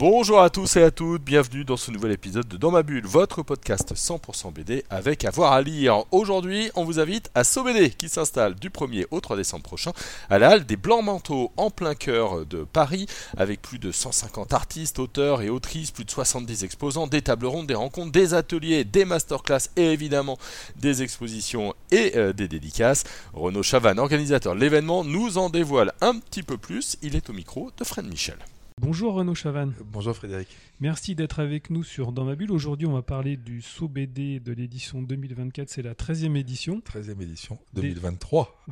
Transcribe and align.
Bonjour 0.00 0.40
à 0.40 0.48
tous 0.48 0.78
et 0.78 0.82
à 0.82 0.90
toutes, 0.90 1.22
bienvenue 1.22 1.62
dans 1.62 1.76
ce 1.76 1.90
nouvel 1.90 2.12
épisode 2.12 2.48
de 2.48 2.56
Dans 2.56 2.70
ma 2.70 2.82
bulle, 2.82 3.04
votre 3.04 3.42
podcast 3.42 3.92
100% 3.94 4.50
BD 4.50 4.82
avec 4.88 5.26
avoir 5.26 5.52
à 5.52 5.60
lire. 5.60 6.04
Aujourd'hui, 6.10 6.70
on 6.74 6.84
vous 6.84 7.00
invite 7.00 7.30
à 7.34 7.44
SoBD 7.44 7.90
qui 7.90 8.08
s'installe 8.08 8.54
du 8.54 8.70
1er 8.70 9.04
au 9.10 9.20
3 9.20 9.36
décembre 9.36 9.64
prochain 9.64 9.92
à 10.30 10.38
la 10.38 10.52
Halle 10.52 10.64
des 10.64 10.78
Blancs 10.78 11.04
Manteaux 11.04 11.52
en 11.58 11.68
plein 11.68 11.94
cœur 11.94 12.46
de 12.46 12.64
Paris 12.64 13.08
avec 13.36 13.60
plus 13.60 13.78
de 13.78 13.92
150 13.92 14.54
artistes, 14.54 14.98
auteurs 14.98 15.42
et 15.42 15.50
autrices, 15.50 15.90
plus 15.90 16.06
de 16.06 16.10
70 16.10 16.64
exposants, 16.64 17.06
des 17.06 17.20
tables 17.20 17.44
rondes, 17.44 17.66
des 17.66 17.74
rencontres, 17.74 18.10
des 18.10 18.32
ateliers, 18.32 18.84
des 18.84 19.04
masterclass 19.04 19.68
et 19.76 19.92
évidemment 19.92 20.38
des 20.76 21.02
expositions 21.02 21.74
et 21.90 22.16
euh, 22.16 22.32
des 22.32 22.48
dédicaces. 22.48 23.04
Renaud 23.34 23.62
Chavan, 23.62 23.98
organisateur 23.98 24.54
de 24.54 24.60
l'événement, 24.60 25.04
nous 25.04 25.36
en 25.36 25.50
dévoile 25.50 25.92
un 26.00 26.18
petit 26.18 26.42
peu 26.42 26.56
plus. 26.56 26.96
Il 27.02 27.16
est 27.16 27.28
au 27.28 27.34
micro 27.34 27.70
de 27.76 27.84
Fred 27.84 28.06
Michel. 28.06 28.38
Bonjour 28.82 29.12
Renaud 29.12 29.34
Chavannes. 29.34 29.74
Bonjour 29.92 30.16
Frédéric. 30.16 30.48
Merci 30.80 31.14
d'être 31.14 31.38
avec 31.38 31.68
nous 31.68 31.84
sur 31.84 32.12
Dans 32.12 32.24
ma 32.24 32.34
bulle. 32.34 32.50
Aujourd'hui, 32.50 32.86
on 32.86 32.94
va 32.94 33.02
parler 33.02 33.36
du 33.36 33.60
Saut 33.60 33.88
BD 33.88 34.40
de 34.40 34.52
l'édition 34.52 35.02
2024. 35.02 35.68
C'est 35.68 35.82
la 35.82 35.92
13e 35.92 36.34
édition. 36.34 36.80
13e 36.90 37.20
édition, 37.20 37.58
2023. 37.74 38.64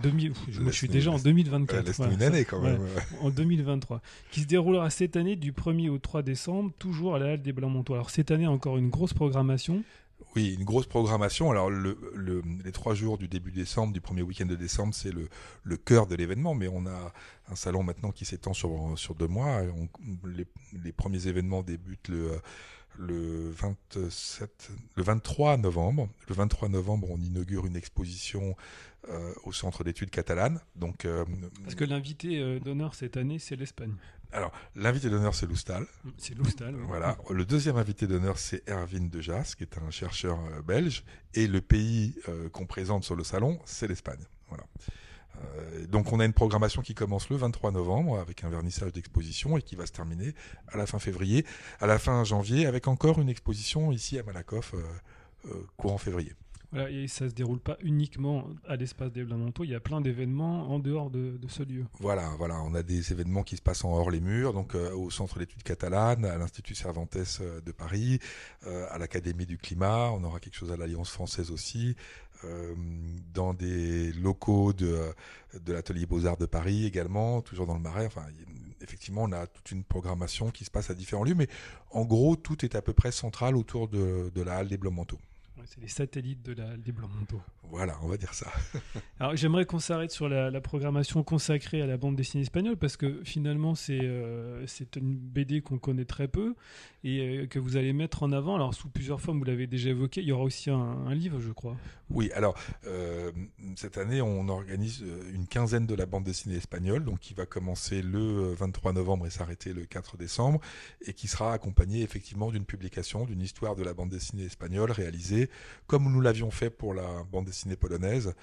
je, 0.48 0.70
suis 0.70 0.88
déjà 0.88 1.10
en 1.10 1.18
2024. 1.18 1.84
laisse 1.84 1.98
une 1.98 2.22
année 2.22 2.46
quand 2.46 2.62
même. 2.62 2.80
en 3.20 3.28
2023. 3.28 4.00
Qui 4.30 4.40
se 4.40 4.46
déroulera 4.46 4.88
cette 4.88 5.16
année 5.16 5.36
du 5.36 5.52
1er 5.52 5.90
au 5.90 5.98
3 5.98 6.22
décembre, 6.22 6.72
toujours 6.78 7.14
à 7.14 7.18
la 7.18 7.32
Halle 7.32 7.42
des 7.42 7.52
Blancs-Manteaux. 7.52 7.92
Alors 7.92 8.08
cette 8.08 8.30
année, 8.30 8.46
encore 8.46 8.78
une 8.78 8.88
grosse 8.88 9.12
programmation. 9.12 9.84
Oui, 10.38 10.54
une 10.56 10.64
grosse 10.64 10.86
programmation. 10.86 11.50
Alors, 11.50 11.68
les 11.68 12.70
trois 12.70 12.94
jours 12.94 13.18
du 13.18 13.26
début 13.26 13.50
décembre, 13.50 13.92
du 13.92 14.00
premier 14.00 14.22
week-end 14.22 14.46
de 14.46 14.54
décembre, 14.54 14.94
c'est 14.94 15.10
le, 15.10 15.76
cœur 15.76 16.06
de 16.06 16.14
l'événement, 16.14 16.54
mais 16.54 16.68
on 16.68 16.86
a 16.86 17.12
un 17.50 17.56
salon 17.56 17.82
maintenant 17.82 18.12
qui 18.12 18.24
s'étend 18.24 18.52
sur, 18.52 18.70
deux 19.18 19.26
mois. 19.26 19.62
les, 20.84 20.92
premiers 20.92 21.26
événements 21.26 21.64
débutent 21.64 22.06
le, 22.06 22.40
le 23.00 23.50
27, 23.50 24.70
le 24.94 25.02
23 25.02 25.56
novembre. 25.56 26.08
Le 26.28 26.36
23 26.36 26.68
novembre, 26.68 27.08
on 27.10 27.20
inaugure 27.20 27.66
une 27.66 27.74
exposition 27.74 28.54
euh, 29.08 29.32
au 29.42 29.52
Centre 29.52 29.82
d'études 29.82 30.10
catalanes. 30.10 30.60
Donc, 30.76 31.04
euh, 31.04 31.24
Parce 31.64 31.74
que 31.74 31.84
l'invité 31.84 32.38
euh, 32.38 32.60
d'honneur 32.60 32.94
cette 32.94 33.16
année, 33.16 33.40
c'est 33.40 33.56
l'Espagne. 33.56 33.94
Alors, 34.32 34.52
l'invité 34.74 35.08
d'honneur, 35.08 35.34
c'est 35.34 35.46
Loustal. 35.46 35.86
C'est 36.18 36.34
Loustal. 36.36 36.74
Voilà. 36.86 37.16
Le 37.30 37.44
deuxième 37.44 37.76
invité 37.76 38.06
d'honneur, 38.06 38.38
c'est 38.38 38.62
Erwin 38.68 39.08
Dejas, 39.08 39.54
qui 39.56 39.64
est 39.64 39.78
un 39.78 39.90
chercheur 39.90 40.38
belge. 40.66 41.04
Et 41.34 41.46
le 41.46 41.60
pays 41.60 42.14
qu'on 42.52 42.66
présente 42.66 43.04
sur 43.04 43.16
le 43.16 43.24
salon, 43.24 43.58
c'est 43.64 43.88
l'Espagne. 43.88 44.24
Voilà. 44.48 44.64
donc 45.88 46.10
on 46.10 46.20
a 46.20 46.24
une 46.24 46.32
programmation 46.32 46.80
qui 46.80 46.94
commence 46.94 47.28
le 47.28 47.36
23 47.36 47.70
novembre 47.70 48.18
avec 48.18 48.44
un 48.44 48.48
vernissage 48.48 48.92
d'exposition 48.92 49.58
et 49.58 49.62
qui 49.62 49.76
va 49.76 49.84
se 49.84 49.92
terminer 49.92 50.34
à 50.68 50.78
la 50.78 50.86
fin 50.86 50.98
février, 50.98 51.44
à 51.80 51.86
la 51.86 51.98
fin 51.98 52.24
janvier 52.24 52.64
avec 52.64 52.88
encore 52.88 53.20
une 53.20 53.28
exposition 53.28 53.92
ici 53.92 54.18
à 54.18 54.22
Malakoff 54.22 54.74
courant 55.76 55.98
février. 55.98 56.32
Et 56.76 57.08
ça 57.08 57.28
se 57.28 57.34
déroule 57.34 57.60
pas 57.60 57.78
uniquement 57.80 58.44
à 58.66 58.76
l'espace 58.76 59.10
des 59.10 59.24
Blancs-Manteaux, 59.24 59.64
il 59.64 59.70
y 59.70 59.74
a 59.74 59.80
plein 59.80 60.02
d'événements 60.02 60.70
en 60.70 60.78
dehors 60.78 61.10
de, 61.10 61.38
ce 61.48 61.62
lieu. 61.62 61.86
Voilà, 61.98 62.28
voilà, 62.36 62.60
on 62.62 62.74
a 62.74 62.82
des 62.82 63.10
événements 63.10 63.42
qui 63.42 63.56
se 63.56 63.62
passent 63.62 63.84
en 63.84 63.92
hors 63.92 64.10
les 64.10 64.20
murs, 64.20 64.52
donc 64.52 64.74
euh, 64.74 64.92
au 64.94 65.10
Centre 65.10 65.38
d'études 65.38 65.62
catalanes, 65.62 66.26
à 66.26 66.36
l'Institut 66.36 66.74
Cervantes 66.74 67.16
euh, 67.16 67.60
de 67.62 67.72
Paris, 67.72 68.18
euh, 68.66 68.86
à 68.90 68.98
l'Académie 68.98 69.46
du 69.46 69.56
climat, 69.56 70.10
on 70.12 70.22
aura 70.24 70.40
quelque 70.40 70.56
chose 70.56 70.70
à 70.70 70.76
l'Alliance 70.76 71.10
française 71.10 71.50
aussi, 71.50 71.96
dans 73.34 73.52
des 73.52 74.12
locaux 74.12 74.72
de, 74.72 74.96
de 75.60 75.72
l'Atelier 75.72 76.06
Beaux-Arts 76.06 76.36
de 76.36 76.46
Paris 76.46 76.86
également, 76.86 77.42
toujours 77.42 77.66
dans 77.66 77.74
le 77.74 77.80
Marais, 77.80 78.06
enfin 78.06 78.26
effectivement, 78.80 79.24
on 79.24 79.32
a 79.32 79.48
toute 79.48 79.72
une 79.72 79.82
programmation 79.82 80.52
qui 80.52 80.64
se 80.64 80.70
passe 80.70 80.88
à 80.88 80.94
différents 80.94 81.24
lieux, 81.24 81.34
mais 81.34 81.48
en 81.90 82.04
gros, 82.04 82.36
tout 82.36 82.64
est 82.64 82.76
à 82.76 82.82
peu 82.82 82.92
près 82.92 83.10
central 83.10 83.56
autour 83.56 83.88
de, 83.88 84.30
de 84.32 84.42
la 84.42 84.58
halle 84.58 84.68
des 84.68 84.76
Blancs-Manteaux 84.76 85.18
c'est 85.66 85.80
les 85.80 85.88
satellites 85.88 86.42
de 86.42 86.52
la, 86.52 86.76
des 86.76 86.92
Blancs-Manteaux. 86.92 87.40
Voilà, 87.70 87.98
on 88.02 88.08
va 88.08 88.16
dire 88.16 88.32
ça. 88.34 88.50
Alors 89.20 89.36
j'aimerais 89.36 89.66
qu'on 89.66 89.78
s'arrête 89.78 90.10
sur 90.10 90.28
la, 90.28 90.60
programmation 90.60 91.22
consacrée 91.22 91.82
à 91.82 91.86
la 91.86 91.96
bande 91.96 92.16
dessinée 92.16 92.42
espagnole 92.42 92.76
parce 92.76 92.96
que 92.96 93.22
finalement 93.24 93.74
c'est 93.74 94.00
euh, 94.02 94.66
une 94.96 95.16
BD 95.16 95.60
qu'on 95.60 95.78
connaît 95.78 96.04
très 96.04 96.28
peu 96.28 96.54
et 97.04 97.20
euh, 97.20 97.46
que 97.46 97.58
vous 97.58 97.76
allez 97.76 97.92
mettre 97.92 98.22
en 98.22 98.32
avant. 98.32 98.54
Alors 98.54 98.74
sous 98.74 98.88
plusieurs 98.88 99.20
formes, 99.20 99.38
vous 99.38 99.44
l'avez 99.44 99.66
déjà 99.66 99.90
évoqué, 99.90 100.20
il 100.20 100.28
y 100.28 100.32
aura 100.32 100.44
aussi 100.44 100.70
un, 100.70 101.14
livre, 101.14 101.40
je 101.40 101.52
crois. 101.52 101.76
Oui, 102.10 102.30
alors 102.32 102.58
euh, 102.86 103.30
cette 103.76 103.98
année 103.98 104.20
on 104.22 104.48
organise 104.48 105.04
une 105.32 105.46
quinzaine 105.46 105.86
de 105.86 105.94
la 105.94 106.06
bande 106.06 106.24
dessinée 106.24 106.56
espagnole, 106.56 107.04
donc 107.04 107.20
qui 107.20 107.34
va 107.34 107.46
commencer 107.46 108.02
le 108.02 108.52
23 108.54 108.92
novembre 108.94 109.26
et 109.26 109.30
s'arrêter 109.30 109.72
le 109.72 109.84
4 109.84 110.16
décembre 110.16 110.60
et 111.06 111.12
qui 111.12 111.28
sera 111.28 111.52
accompagnée 111.52 112.02
effectivement 112.02 112.50
d'une 112.50 112.64
publication 112.64 113.24
d'une 113.26 113.40
histoire 113.40 113.76
de 113.76 113.82
la 113.82 113.94
bande 113.94 114.10
dessinée 114.10 114.44
espagnole 114.44 114.90
réalisée 114.90 115.50
comme 115.86 116.10
nous 116.12 116.20
l'avions 116.20 116.50
fait 116.50 116.70
pour 116.70 116.94
la 116.94 117.24
bande 117.30 117.46
dessinée 117.46 117.76
polonaise, 117.76 118.34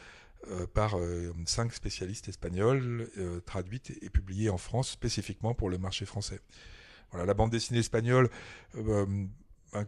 euh, 0.52 0.68
par 0.68 1.00
euh, 1.00 1.34
cinq 1.46 1.74
spécialistes 1.74 2.30
espagnols, 2.30 3.10
euh, 3.18 3.40
traduites 3.48 3.98
et, 4.04 4.12
publiées 4.12 4.52
en 4.52 4.60
France 4.60 4.90
spécifiquement 4.90 5.56
pour 5.56 5.72
le 5.72 5.80
marché 5.80 6.06
français. 6.06 6.40
Voilà, 7.10 7.26
la 7.26 7.34
bande 7.34 7.50
dessinée 7.50 7.80
espagnole, 7.80 8.30
ben, 8.76 9.28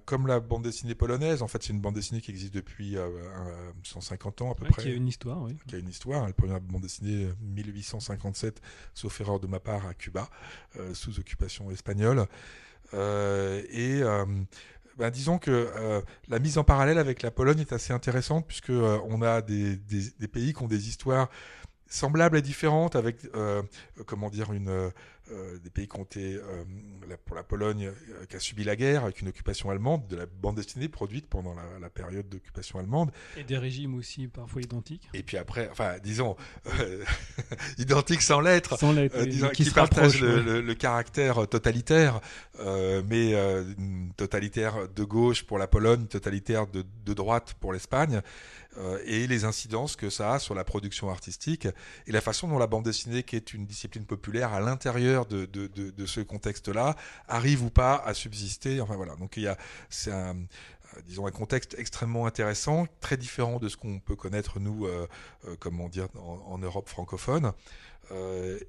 comme 0.05 0.25
la 0.25 0.39
bande 0.39 0.63
dessinée 0.63 0.95
polonaise, 0.95 1.43
en 1.43 1.47
fait, 1.47 1.61
c'est 1.61 1.73
une 1.73 1.79
bande 1.79 1.93
dessinée 1.93 2.21
qui 2.21 2.31
existe 2.31 2.53
depuis 2.53 2.97
150 3.83 4.41
ans 4.41 4.51
à 4.51 4.55
peu 4.55 4.65
près. 4.65 4.81
Qui 4.81 4.89
a 4.89 4.93
une 4.93 5.07
histoire, 5.07 5.41
oui. 5.43 5.55
Qui 5.67 5.75
a 5.75 5.77
une 5.77 5.89
histoire. 5.89 6.25
La 6.25 6.33
première 6.33 6.59
bande 6.59 6.81
dessinée 6.81 7.29
1857, 7.41 8.61
sauf 8.93 9.21
erreur 9.21 9.39
de 9.39 9.47
ma 9.47 9.59
part, 9.59 9.85
à 9.85 9.93
Cuba, 9.93 10.29
sous 10.93 11.19
occupation 11.19 11.69
espagnole. 11.71 12.25
et 12.93 14.01
ben, 14.97 15.11
disons 15.11 15.37
que 15.37 15.51
euh, 15.51 16.01
la 16.27 16.39
mise 16.39 16.57
en 16.57 16.63
parallèle 16.63 16.97
avec 16.97 17.21
la 17.21 17.29
Pologne 17.29 17.59
est 17.59 17.71
assez 17.71 17.93
intéressante 17.93 18.47
puisque 18.47 18.71
euh, 18.71 18.99
on 19.05 19.21
a 19.21 19.41
des, 19.41 19.75
des, 19.75 20.27
pays 20.27 20.53
qui 20.53 20.63
ont 20.63 20.67
des 20.67 20.89
histoires 20.89 21.29
semblables 21.87 22.37
et 22.37 22.41
différentes 22.41 22.95
avec 22.95 23.17
euh, 23.35 23.61
comment 24.07 24.29
dire 24.29 24.51
une 24.51 24.91
euh, 25.31 25.57
des 25.59 25.69
pays 25.69 25.87
été, 26.01 26.35
euh, 26.35 26.63
pour 27.25 27.35
la 27.35 27.43
Pologne, 27.43 27.87
euh, 27.87 28.25
qui 28.29 28.35
a 28.35 28.39
subi 28.39 28.63
la 28.63 28.75
guerre 28.75 29.03
avec 29.03 29.21
une 29.21 29.27
occupation 29.27 29.69
allemande, 29.69 30.07
de 30.07 30.15
la 30.15 30.25
bande 30.25 30.55
dessinée 30.55 30.87
produite 30.87 31.27
pendant 31.27 31.53
la, 31.81 31.89
période 31.89 32.29
d'occupation 32.29 32.79
allemande. 32.79 33.11
Et 33.35 33.43
des 33.43 33.57
régimes 33.57 33.95
aussi 33.95 34.27
parfois 34.27 34.61
identiques. 34.61 35.09
Et 35.13 35.23
puis 35.23 35.37
après, 35.37 35.67
enfin, 35.71 35.95
disons, 36.01 36.35
identiques 37.77 38.21
sans 38.21 38.39
l'être, 38.39 38.77
sans 38.77 38.93
l'être 38.93 39.21
qui, 39.25 39.63
qui 39.63 39.71
partagent 39.71 40.21
le, 40.21 40.73
caractère 40.73 41.47
totalitaire, 41.47 42.21
mais 43.05 43.33
totalitaire 44.15 44.87
de 44.87 45.03
gauche 45.03 45.43
pour 45.43 45.57
la 45.57 45.67
Pologne, 45.67 46.05
totalitaire 46.05 46.67
de, 46.67 46.85
de 47.05 47.13
droite 47.13 47.55
pour 47.59 47.73
l'Espagne. 47.73 48.21
Et 49.05 49.25
les 49.25 49.43
incidences 49.43 49.95
que 49.95 50.11
ça 50.11 50.33
a 50.33 50.39
sur 50.39 50.53
la 50.53 50.63
production 50.63 51.09
artistique 51.09 51.67
et 52.05 52.11
la 52.11 52.21
façon 52.21 52.47
dont 52.47 52.59
la 52.59 52.67
bande 52.67 52.85
dessinée, 52.85 53.23
qui 53.23 53.35
est 53.35 53.53
une 53.53 53.65
discipline 53.65 54.05
populaire 54.05 54.53
à 54.53 54.59
l'intérieur 54.59 55.16
de, 55.25 56.05
ce 56.05 56.21
contexte-là, 56.21 56.95
arrive 57.27 57.63
ou 57.63 57.69
pas 57.69 57.95
à 57.95 58.13
subsister. 58.13 58.81
Enfin 58.81 58.95
voilà, 58.95 59.15
donc 59.15 59.37
il 59.37 59.43
y 59.43 59.47
a, 59.47 59.57
c'est 59.89 60.11
un, 60.11 60.35
euh, 60.35 61.01
disons 61.05 61.25
un 61.25 61.31
contexte 61.31 61.75
extrêmement 61.77 62.25
intéressant, 62.25 62.87
très 63.01 63.17
différent 63.17 63.59
de 63.59 63.69
ce 63.69 63.77
qu'on 63.77 63.99
peut 63.99 64.15
connaître 64.15 64.59
nous, 64.59 64.85
euh, 64.85 65.07
comment 65.59 65.89
dire, 65.89 66.07
en, 66.15 66.57
Europe 66.57 66.89
francophone, 66.89 67.53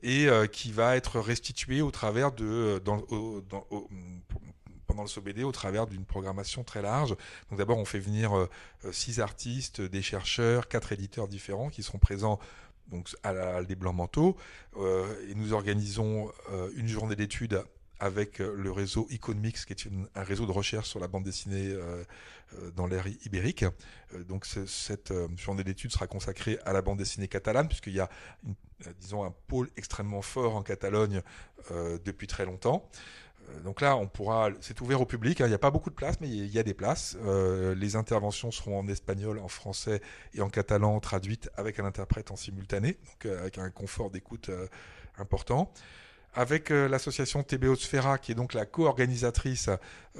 et 0.03 0.29
qui 0.51 0.73
va 0.73 0.97
être 0.97 1.21
restitué 1.21 1.81
au 1.81 1.93
travers 1.93 2.33
de, 2.33 2.81
pendant 4.89 5.03
le 5.03 5.09
SOBD 5.09 5.44
au 5.44 5.53
travers 5.53 5.87
d'une 5.87 6.05
programmation 6.05 6.65
très 6.65 6.83
large. 6.83 7.11
Donc 7.51 7.59
d'abord, 7.59 7.79
on 7.79 7.85
fait 7.85 8.01
venir 8.01 8.37
euh, 8.37 8.49
euh, 8.85 8.93
six 8.93 9.21
artistes, 9.21 9.81
des 9.81 10.03
chercheurs, 10.03 10.67
quatre 10.67 10.91
éditeurs 10.93 11.29
différents 11.29 11.69
qui 11.69 11.85
seront 11.85 11.99
présents 11.99 12.41
donc 12.88 13.08
à 13.23 13.32
la 13.32 13.56
Halle 13.56 13.67
des 13.67 13.76
Blancs 13.76 13.94
Manteaux. 13.94 14.37
Euh, 14.76 15.06
et 15.29 15.35
nous 15.35 15.52
organisons 15.52 16.31
une 16.75 16.88
journée 16.88 17.17
d'études 17.17 17.62
avec 18.00 18.38
le 18.38 18.70
réseau 18.70 19.08
Economix, 19.11 19.64
qui 19.64 19.73
est 19.73 19.88
un 20.14 20.23
réseau 20.23 20.46
de 20.46 20.52
recherche 20.52 20.88
sur 20.88 21.00
la 21.00 21.08
bande 21.08 21.25
dessinée 21.25 21.75
dans 22.76 22.87
l'ère 22.87 23.08
ibérique. 23.26 23.64
donc 24.29 24.46
cette 24.46 25.12
journée 25.37 25.64
d'études 25.64 25.90
sera 25.90 26.06
consacrée 26.06 26.61
à 26.64 26.73
la 26.73 26.81
bande 26.81 26.99
dessinée 26.99 27.26
catalane, 27.26 27.67
puisqu'il 27.67 27.94
y 27.94 28.00
a, 28.00 28.08
disons, 29.00 29.25
un 29.25 29.34
pôle 29.49 29.69
extrêmement 29.76 30.23
fort 30.23 30.55
en 30.55 30.62
Catalogne 30.62 31.23
depuis 32.05 32.29
très 32.29 32.44
longtemps. 32.44 32.88
Euh, 33.49 33.61
donc 33.61 33.81
là, 33.81 33.97
on 33.97 34.06
pourra, 34.06 34.50
c'est 34.61 34.81
ouvert 34.81 35.00
au 35.00 35.06
public. 35.06 35.41
Hein. 35.41 35.47
Il 35.47 35.50
n'y 35.50 35.55
a 35.55 35.59
pas 35.59 35.71
beaucoup 35.71 35.91
de 35.91 35.95
places, 35.95 36.21
mais 36.21 36.29
il 36.29 36.47
y 36.47 36.59
a 36.59 36.62
des 36.62 36.75
places. 36.75 37.17
Euh, 37.25 37.75
les 37.75 37.97
interventions 37.97 38.50
seront 38.50 38.79
en 38.79 38.89
espagnol, 38.89 39.39
en 39.39 39.49
français 39.49 40.00
et 40.35 40.41
en 40.41 40.49
catalan, 40.49 40.99
traduites 41.00 41.50
avec 41.56 41.79
un 41.79 41.85
interprète 41.85 42.31
en 42.31 42.37
simultané, 42.37 42.93
donc 42.93 43.27
euh, 43.27 43.41
avec 43.41 43.59
un 43.59 43.71
confort 43.71 44.11
d'écoute 44.11 44.50
important. 45.19 45.73
Avec 46.35 46.71
euh, 46.71 46.89
l'association 46.89 47.43
TBO 47.43 47.75
qui 48.21 48.33
est 48.33 48.35
donc 48.35 48.55
la 48.55 48.67
co-organisatrice 48.67 49.71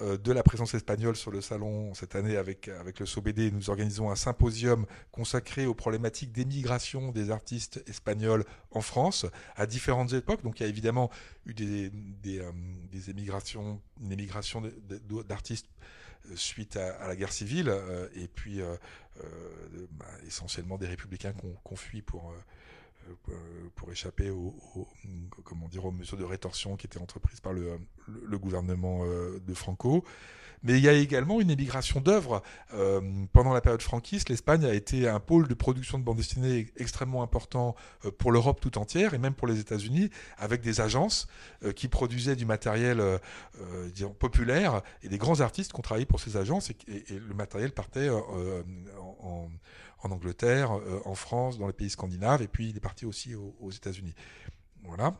euh, 0.01 0.17
de 0.17 0.33
la 0.33 0.43
présence 0.43 0.75
espagnole 0.75 1.17
sur 1.17 1.31
le 1.31 1.41
salon 1.41 1.95
cette 1.95 2.17
année 2.17 2.37
avec, 2.37 2.69
avec 2.69 3.01
le 3.01 3.07
SOBD, 3.07 3.53
nous 3.53 3.71
organisons 3.71 4.11
un 4.11 4.17
symposium 4.17 4.87
consacré 5.13 5.67
aux 5.67 5.75
problématiques 5.75 6.33
d'émigration 6.33 7.13
des 7.13 7.31
artistes 7.31 7.83
espagnols 7.87 8.45
en 8.71 8.81
France 8.81 9.27
à 9.57 9.67
différentes 9.67 10.13
époques. 10.13 10.43
Donc 10.43 10.61
il 10.61 10.63
y 10.65 10.67
a 10.67 10.69
évidemment 10.69 11.11
eu 11.47 11.55
des, 11.55 11.91
des, 11.91 12.43
des 12.91 13.11
émigrations, 13.11 13.81
une 14.01 14.13
émigration 14.13 14.63
d'artistes 15.29 15.67
suite 16.35 16.77
à, 16.77 17.09
la 17.09 17.17
guerre 17.17 17.33
civile, 17.33 17.73
et 18.15 18.29
puis 18.29 18.61
bah, 19.93 20.07
essentiellement 20.27 20.79
des 20.79 20.87
républicains 20.87 21.33
qu'on 21.65 21.77
fuit 21.77 22.03
pour 22.03 22.31
euh, 22.31 22.35
pour 23.75 23.91
échapper 23.91 24.31
aux, 24.31 24.55
comment 25.45 25.69
dire, 25.69 25.85
aux 25.85 25.93
mesures 25.93 26.17
de 26.17 26.25
rétorsion 26.25 26.77
qui 26.77 26.87
étaient 26.87 26.99
entreprises 26.99 27.41
par 27.41 27.53
le, 27.53 27.79
gouvernement 28.39 29.01
euh, 29.05 29.41
de 29.47 29.55
Franco. 29.55 30.05
Mais 30.65 30.77
il 30.77 30.81
y 30.81 30.89
a 30.89 30.93
également 30.93 31.41
une 31.41 31.51
émigration 31.51 32.01
d'œuvres. 32.01 32.43
Euh, 32.75 33.01
pendant 33.33 33.53
la 33.53 33.61
période 33.61 33.81
franquiste, 33.81 34.29
l'Espagne 34.29 34.65
a 34.65 34.75
été 34.75 35.09
un 35.09 35.21
pôle 35.21 35.47
de 35.47 35.55
production 35.55 36.01
de 36.01 36.05
bande 36.05 36.17
dessinée 36.17 36.67
extrêmement 36.77 37.23
important 37.23 37.77
pour 38.19 38.33
l'Europe 38.33 38.61
tout 38.61 38.77
entière 38.77 39.15
et 39.15 39.19
même 39.19 39.35
pour 39.35 39.47
les 39.47 39.61
États-Unis, 39.61 40.11
avec 40.37 40.61
des 40.61 40.81
agences 40.81 41.29
qui 41.77 41.87
produisaient 41.87 42.35
du 42.35 42.45
matériel 42.45 43.01
populaire 44.19 44.83
et 45.05 45.09
des 45.09 45.19
grands 45.19 45.41
artistes 45.41 45.73
qui 45.73 45.79
ont 45.79 45.83
travaillé 45.83 46.07
pour 46.07 46.19
ces 46.19 46.37
agences 46.37 46.71
et, 46.71 46.77
le 47.09 47.35
matériel 47.35 47.71
partait 47.71 48.09
en 48.11 49.49
Angleterre, 50.05 50.73
euh, 50.73 51.01
en 51.05 51.15
France, 51.15 51.59
dans 51.59 51.67
les 51.67 51.73
pays 51.73 51.91
scandinaves, 51.91 52.43
et 52.43 52.49
puis 52.49 52.71
il 52.71 52.77
est 52.77 52.81
parti 52.81 53.07
aussi 53.07 53.35
aux, 53.35 53.71
États-Unis. 53.71 54.15
Voilà. 54.85 55.15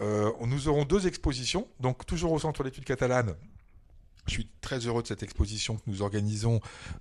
Euh, 0.00 0.30
nous 0.46 0.68
aurons 0.68 0.84
deux 0.84 1.06
expositions, 1.06 1.68
donc 1.80 2.06
toujours 2.06 2.32
au 2.32 2.38
Centre 2.38 2.64
d'études 2.64 2.84
catalanes. 2.84 3.34
Je 4.26 4.32
suis 4.32 4.50
très 4.60 4.78
heureux 4.78 5.02
de 5.02 5.06
cette 5.06 5.22
exposition 5.22 5.76
que 5.76 5.82
nous 5.86 6.02
organisons 6.02 6.60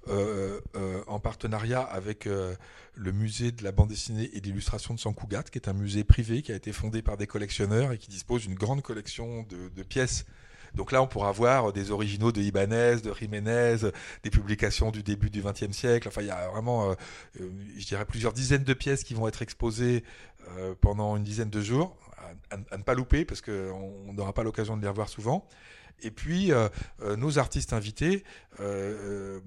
euh, 0.09 0.62
en 1.07 1.19
partenariat 1.19 1.81
avec 1.81 2.25
le 2.25 3.12
musée 3.12 3.51
de 3.51 3.63
la 3.63 3.71
bande 3.71 3.89
dessinée 3.89 4.29
et 4.33 4.41
d'illustration 4.41 4.94
de 4.94 5.00
Sant 5.00 5.13
Cugat, 5.13 5.41
qui 5.44 5.57
est 5.57 5.67
un 5.67 5.73
musée 5.73 6.03
privé 6.03 6.44
qui 6.44 6.51
a 6.51 6.56
été 6.56 6.71
fondé 6.71 7.01
par 7.01 7.17
des 7.17 7.25
collectionneurs 7.25 7.94
et 7.94 7.97
qui 7.97 8.12
dispose 8.12 8.44
d'une 8.44 8.53
grande 8.53 8.83
collection 8.83 9.44
de 9.50 9.83
pièces 9.83 10.25
donc 10.75 10.92
là, 10.92 11.01
on 11.01 11.07
pourra 11.07 11.31
voir 11.31 11.74
des 11.74 11.92
originaux 11.92 12.31
de 12.31 12.42
Ibanez, 12.42 12.98
de 13.01 13.13
Jiménez, 13.13 13.77
des 14.24 14.30
publications 14.30 14.92
du 14.92 15.04
début 15.04 15.30
du 15.30 15.42
XXe 15.42 15.72
siècle. 15.72 16.07
Enfin, 16.07 16.22
il 16.22 16.27
y 16.27 16.31
a 16.31 16.50
vraiment, 16.50 16.92
euh, 16.92 16.94
euh, 17.39 17.50
je 17.77 17.86
dirais, 17.86 18.06
plusieurs 18.06 18.33
dizaines 18.33 18.63
de 18.63 18.74
pièces 18.74 19.04
qui 19.04 19.13
vont 19.13 19.27
être 19.27 19.42
exposées 19.42 20.04
euh, 20.57 20.75
pendant 20.80 21.16
une 21.16 21.24
dizaine 21.24 21.50
de 21.50 21.62
jours, 21.62 21.95
à, 22.51 22.77
ne 22.77 22.83
pas 22.83 22.94
louper, 22.94 23.25
parce 23.25 23.42
qu'on 23.42 24.13
n'aura 24.13 24.33
pas 24.33 24.44
l'occasion 24.44 24.77
de 24.77 24.81
les 24.81 24.88
revoir 24.88 25.10
souvent. 25.10 25.48
Et 26.01 26.12
puis, 26.12 26.51
euh, 26.51 26.68
euh, 27.01 27.15
nos 27.15 27.39
artistes 27.39 27.74
invités, 27.74 28.24
euh, 28.59 29.39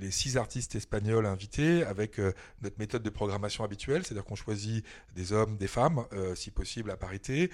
les 0.00 0.10
six 0.10 0.36
artistes 0.36 0.74
espagnols 0.74 1.26
invités, 1.26 1.84
avec 1.84 2.18
notre 2.62 2.78
méthode 2.78 3.02
de 3.02 3.10
programmation 3.10 3.64
habituelle, 3.64 4.04
c'est-à-dire 4.04 4.24
qu'on 4.24 4.34
choisit 4.34 4.84
des 5.14 5.32
hommes, 5.32 5.56
des 5.56 5.66
femmes, 5.66 6.06
si 6.34 6.50
possible 6.50 6.90
à 6.90 6.96
parité. 6.96 7.50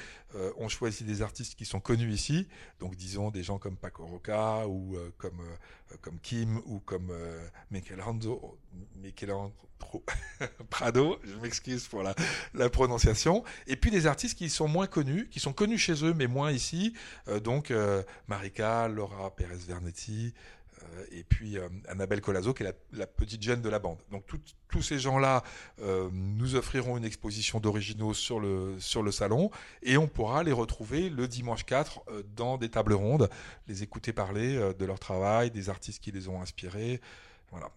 on 0.58 0.68
choisit 0.68 1.04
des 1.04 1.22
artistes 1.22 1.56
qui 1.56 1.64
sont 1.64 1.80
connus 1.80 2.12
ici, 2.12 2.46
donc 2.78 2.94
disons 2.94 3.30
des 3.30 3.42
gens 3.42 3.58
comme 3.58 3.76
Paco 3.76 4.06
Roca 4.06 4.68
ou 4.68 4.96
comme, 5.18 5.42
comme 6.00 6.20
Kim 6.20 6.60
ou 6.66 6.78
comme 6.78 7.12
Michelangelo, 7.72 8.58
Michelangelo 8.96 9.52
Prado, 10.70 11.18
je 11.24 11.34
m'excuse 11.36 11.88
pour 11.88 12.02
la, 12.02 12.68
prononciation, 12.68 13.42
et 13.66 13.76
puis 13.76 13.90
des 13.90 14.06
artistes 14.06 14.38
qui 14.38 14.50
sont 14.50 14.68
moins 14.68 14.86
connus, 14.86 15.28
qui 15.30 15.40
sont 15.40 15.52
connus 15.52 15.78
chez 15.78 16.04
eux 16.04 16.14
mais 16.14 16.26
moins 16.28 16.52
ici, 16.52 16.94
donc 17.42 17.72
Marika, 18.28 18.88
Laura 18.88 19.34
Perez 19.34 19.58
Vernetti, 19.66 20.34
euh, 20.82 21.04
et 21.12 21.24
puis 21.24 21.56
Annabelle 21.88 22.20
Colazo 22.20 22.54
qui 22.54 22.62
est 22.62 22.74
la, 22.92 23.06
petite 23.06 23.42
jeune 23.42 23.60
de 23.60 23.68
la 23.68 23.78
bande. 23.78 23.98
Donc 24.10 24.24
tous 24.68 24.82
ces 24.82 24.98
gens-là 24.98 25.42
nous 26.12 26.54
offriront 26.54 26.96
une 26.96 27.04
exposition 27.04 27.60
d'originaux 27.60 28.14
sur 28.14 28.40
le, 28.40 28.76
sur 28.78 29.02
le 29.02 29.12
salon, 29.12 29.50
et 29.82 29.96
on 29.96 30.06
pourra 30.06 30.42
les 30.42 30.52
retrouver 30.52 31.10
le 31.10 31.28
dimanche 31.28 31.64
4 31.64 32.02
dans 32.36 32.56
des 32.56 32.70
tables 32.70 32.94
rondes, 32.94 33.28
les 33.68 33.82
écouter 33.82 34.12
parler 34.12 34.72
de 34.78 34.84
leur 34.84 34.98
travail, 34.98 35.50
des 35.50 35.68
artistes 35.68 36.02
qui 36.02 36.12
les 36.12 36.28
ont 36.28 36.40
inspirés, 36.40 37.00
voilà. 37.50 37.70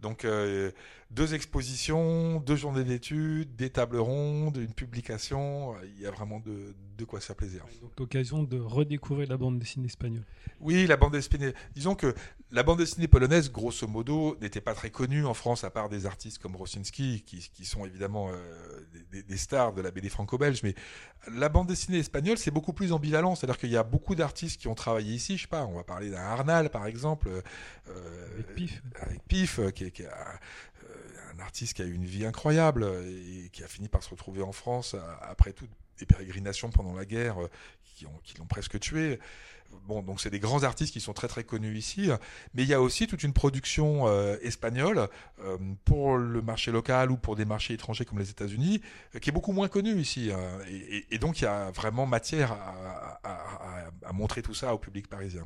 Donc 0.00 0.24
euh, 0.24 0.70
deux 1.10 1.34
expositions, 1.34 2.40
deux 2.40 2.56
journées 2.56 2.84
d'études, 2.84 3.54
des 3.56 3.70
tables 3.70 3.98
rondes, 3.98 4.56
une 4.56 4.74
publication, 4.74 5.74
il 5.82 6.00
y 6.00 6.06
a 6.06 6.10
vraiment 6.10 6.40
de, 6.40 6.74
de 6.96 7.04
quoi 7.04 7.20
se 7.20 7.26
faire 7.26 7.36
plaisir. 7.36 7.64
Donc 7.82 7.92
l'occasion 7.98 8.42
de 8.42 8.58
redécouvrir 8.58 9.28
la 9.28 9.36
bande 9.36 9.58
dessinée 9.58 9.86
espagnole. 9.86 10.24
Oui, 10.60 10.86
la 10.86 10.96
bande 10.96 11.12
dessinée. 11.12 11.52
Disons 11.74 11.94
que 11.94 12.14
la 12.52 12.62
bande 12.64 12.78
dessinée 12.78 13.06
polonaise, 13.06 13.50
grosso 13.52 13.86
modo, 13.86 14.36
n'était 14.40 14.60
pas 14.60 14.74
très 14.74 14.90
connue 14.90 15.24
en 15.24 15.34
France, 15.34 15.62
à 15.62 15.70
part 15.70 15.88
des 15.88 16.06
artistes 16.06 16.38
comme 16.38 16.56
Rosinski, 16.56 17.22
qui, 17.24 17.48
qui 17.52 17.64
sont 17.64 17.84
évidemment 17.86 18.30
euh, 18.30 18.80
des, 19.12 19.36
stars 19.36 19.72
de 19.72 19.80
la 19.80 19.92
BD 19.92 20.08
franco-belge. 20.08 20.62
Mais 20.64 20.74
la 21.32 21.48
bande 21.48 21.68
dessinée 21.68 21.98
espagnole, 21.98 22.38
c'est 22.38 22.50
beaucoup 22.50 22.72
plus 22.72 22.92
ambivalent. 22.92 23.36
C'est-à-dire 23.36 23.58
qu'il 23.58 23.70
y 23.70 23.76
a 23.76 23.84
beaucoup 23.84 24.16
d'artistes 24.16 24.60
qui 24.60 24.66
ont 24.66 24.74
travaillé 24.74 25.14
ici. 25.14 25.36
Je 25.36 25.42
sais 25.42 25.48
pas, 25.48 25.64
on 25.64 25.74
va 25.74 25.84
parler 25.84 26.10
d'un 26.10 26.18
Arnal, 26.18 26.70
par 26.70 26.86
exemple. 26.86 27.28
Euh, 27.28 28.32
avec 28.34 28.54
Pif. 28.54 28.82
Avec 29.00 29.22
Pif, 29.28 29.60
qui, 29.72 29.84
est 29.84 30.00
euh, 30.00 31.34
un 31.36 31.38
artiste 31.38 31.74
qui 31.74 31.82
a 31.82 31.84
eu 31.84 31.92
une 31.92 32.06
vie 32.06 32.26
incroyable 32.26 32.84
et 33.06 33.48
qui 33.50 33.62
a 33.62 33.68
fini 33.68 33.88
par 33.88 34.02
se 34.02 34.10
retrouver 34.10 34.42
en 34.42 34.52
France 34.52 34.96
après 35.22 35.52
toutes 35.52 35.70
les 36.00 36.06
pérégrinations 36.06 36.70
pendant 36.70 36.94
la 36.94 37.04
guerre 37.04 37.36
qui, 37.84 38.06
qui 38.24 38.38
l'ont 38.38 38.46
presque 38.46 38.80
tué. 38.80 39.20
Bon, 39.86 40.02
donc 40.02 40.20
c'est 40.20 40.30
des 40.30 40.38
grands 40.38 40.62
artistes 40.62 40.92
qui 40.92 41.00
sont 41.00 41.12
très 41.12 41.28
très 41.28 41.44
connus 41.44 41.76
ici, 41.76 42.10
mais 42.54 42.62
il 42.62 42.68
y 42.68 42.74
a 42.74 42.80
aussi 42.80 43.06
toute 43.06 43.22
une 43.22 43.32
production 43.32 44.06
euh, 44.06 44.36
espagnole 44.42 45.08
euh, 45.40 45.56
pour 45.84 46.16
le 46.16 46.42
marché 46.42 46.70
local 46.70 47.10
ou 47.10 47.16
pour 47.16 47.36
des 47.36 47.44
marchés 47.44 47.74
étrangers 47.74 48.04
comme 48.04 48.18
les 48.18 48.30
États-Unis, 48.30 48.80
euh, 49.14 49.18
qui 49.18 49.30
est 49.30 49.32
beaucoup 49.32 49.52
moins 49.52 49.68
connue 49.68 49.98
ici. 49.98 50.30
Hein. 50.32 50.58
et, 51.10 51.18
donc 51.18 51.40
il 51.40 51.44
y 51.44 51.46
a 51.48 51.70
vraiment 51.72 52.06
matière 52.06 52.52
à, 52.52 54.12
montrer 54.12 54.42
tout 54.42 54.54
ça 54.54 54.74
au 54.74 54.78
public 54.78 55.08
parisien. 55.08 55.44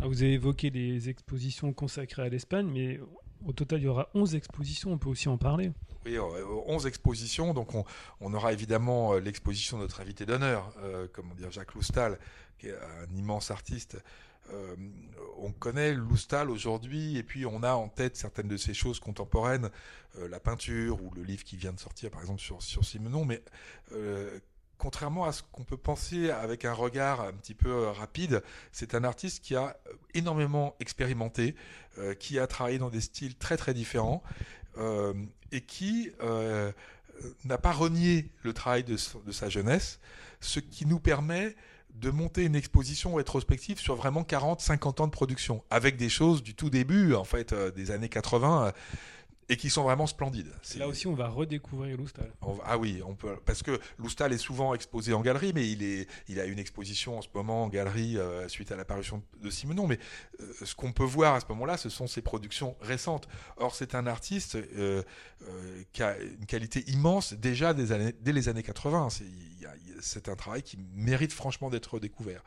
Ah, 0.00 0.06
vous 0.06 0.22
avez 0.22 0.34
évoqué 0.34 0.70
les 0.70 1.08
expositions 1.08 1.72
consacrées 1.72 2.22
à 2.22 2.28
l'Espagne, 2.28 2.68
mais 2.72 3.00
au 3.46 3.52
total 3.52 3.80
il 3.80 3.84
y 3.84 3.88
aura 3.88 4.08
11 4.14 4.34
expositions, 4.34 4.92
on 4.92 4.98
peut 4.98 5.08
aussi 5.08 5.28
en 5.28 5.38
parler. 5.38 5.72
Oui, 6.04 6.16
11 6.18 6.86
expositions, 6.86 7.54
donc 7.54 7.74
on, 7.74 8.34
aura 8.34 8.52
évidemment 8.52 9.14
l'exposition 9.14 9.76
de 9.76 9.82
notre 9.82 10.00
invité 10.00 10.24
d'honneur, 10.26 10.72
comment 11.12 11.34
dire, 11.34 11.50
Jacques 11.50 11.74
Loustal, 11.74 12.18
qui 12.58 12.68
est 12.68 12.74
un 12.74 13.16
immense 13.16 13.50
artiste. 13.50 13.98
Euh, 14.52 14.76
on 15.38 15.52
connaît 15.52 15.92
Loustal 15.92 16.50
aujourd'hui, 16.50 17.16
et 17.16 17.22
puis 17.22 17.44
on 17.46 17.62
a 17.62 17.72
en 17.72 17.88
tête 17.88 18.16
certaines 18.16 18.48
de 18.48 18.56
ces 18.56 18.74
choses 18.74 18.98
contemporaines, 18.98 19.70
euh, 20.16 20.28
la 20.28 20.40
peinture 20.40 21.02
ou 21.02 21.12
le 21.14 21.22
livre 21.22 21.44
qui 21.44 21.56
vient 21.56 21.72
de 21.72 21.80
sortir, 21.80 22.10
par 22.10 22.20
exemple, 22.20 22.40
sur, 22.40 22.62
sur 22.62 22.84
Simenon, 22.84 23.24
mais 23.24 23.42
euh, 23.92 24.38
contrairement 24.78 25.24
à 25.24 25.32
ce 25.32 25.42
qu'on 25.52 25.64
peut 25.64 25.76
penser 25.76 26.30
avec 26.30 26.64
un 26.64 26.72
regard 26.72 27.20
un 27.20 27.32
petit 27.32 27.54
peu 27.54 27.88
rapide, 27.88 28.42
c'est 28.72 28.94
un 28.94 29.04
artiste 29.04 29.42
qui 29.42 29.54
a 29.54 29.76
énormément 30.14 30.74
expérimenté, 30.80 31.54
qui 32.18 32.38
a 32.38 32.46
travaillé 32.46 32.78
dans 32.78 32.90
des 32.90 33.00
styles 33.00 33.34
très 33.34 33.56
très 33.56 33.74
différents, 33.74 34.22
et 35.52 35.60
qui 35.62 36.12
n'a 37.44 37.58
pas 37.58 37.72
renié 37.72 38.30
le 38.42 38.52
travail 38.52 38.84
de, 38.84 38.96
sa 38.96 39.48
jeunesse, 39.48 40.00
ce 40.40 40.60
qui 40.60 40.86
nous 40.86 41.00
permet 41.00 41.56
de 41.94 42.10
monter 42.10 42.44
une 42.44 42.54
exposition 42.54 43.14
rétrospective 43.14 43.78
sur 43.78 43.96
vraiment 43.96 44.22
40, 44.22 44.60
50 44.60 45.00
ans 45.00 45.06
de 45.06 45.12
production, 45.12 45.64
avec 45.70 45.96
des 45.96 46.08
choses 46.08 46.42
du 46.42 46.54
tout 46.54 46.70
début, 46.70 47.14
en 47.14 47.24
fait, 47.24 47.52
euh, 47.52 47.70
des 47.72 47.90
années 47.90 48.08
80 48.08 48.72
et 49.48 49.56
qui 49.56 49.70
sont 49.70 49.82
vraiment 49.82 50.06
splendides. 50.06 50.52
Là 50.76 50.88
aussi, 50.88 51.06
on 51.06 51.14
va 51.14 51.28
redécouvrir 51.28 51.96
Loustal. 51.96 52.30
ah 52.64 52.76
oui, 52.76 53.00
on 53.06 53.14
peut, 53.14 53.36
parce 53.46 53.62
que 53.62 53.80
Loustal 53.98 54.32
est 54.32 54.38
souvent 54.38 54.74
exposé 54.74 55.14
en 55.14 55.20
galerie, 55.20 55.52
mais 55.54 55.70
il, 55.70 55.82
est, 55.82 56.06
il 56.28 56.38
a 56.38 56.44
une 56.44 56.58
exposition 56.58 57.18
en 57.18 57.22
ce 57.22 57.28
moment 57.34 57.64
en 57.64 57.68
galerie 57.68 58.18
euh, 58.18 58.46
suite 58.48 58.72
à 58.72 58.76
l'apparition 58.76 59.22
de 59.40 59.50
Simenon. 59.50 59.86
Mais 59.86 59.98
euh, 60.40 60.52
ce 60.64 60.74
qu'on 60.74 60.92
peut 60.92 61.04
voir 61.04 61.34
à 61.34 61.40
ce 61.40 61.46
moment-là, 61.48 61.76
ce 61.76 61.88
sont 61.88 62.06
ses 62.06 62.20
productions 62.20 62.76
récentes. 62.80 63.28
Or, 63.56 63.74
c'est 63.74 63.94
un 63.94 64.06
artiste 64.06 64.56
euh, 64.56 65.02
qui 65.92 66.02
a 66.02 66.18
une 66.18 66.46
qualité 66.46 66.84
immense 66.88 67.32
déjà 67.32 67.72
des 67.72 67.92
années, 67.92 68.14
dès 68.20 68.32
les 68.32 68.48
années 68.48 68.62
80. 68.62 69.08
C'est 70.00 70.28
un 70.28 70.36
travail 70.36 70.62
qui 70.62 70.78
mérite 70.94 71.32
franchement 71.32 71.70
d'être 71.70 71.98
découvert. 71.98 72.42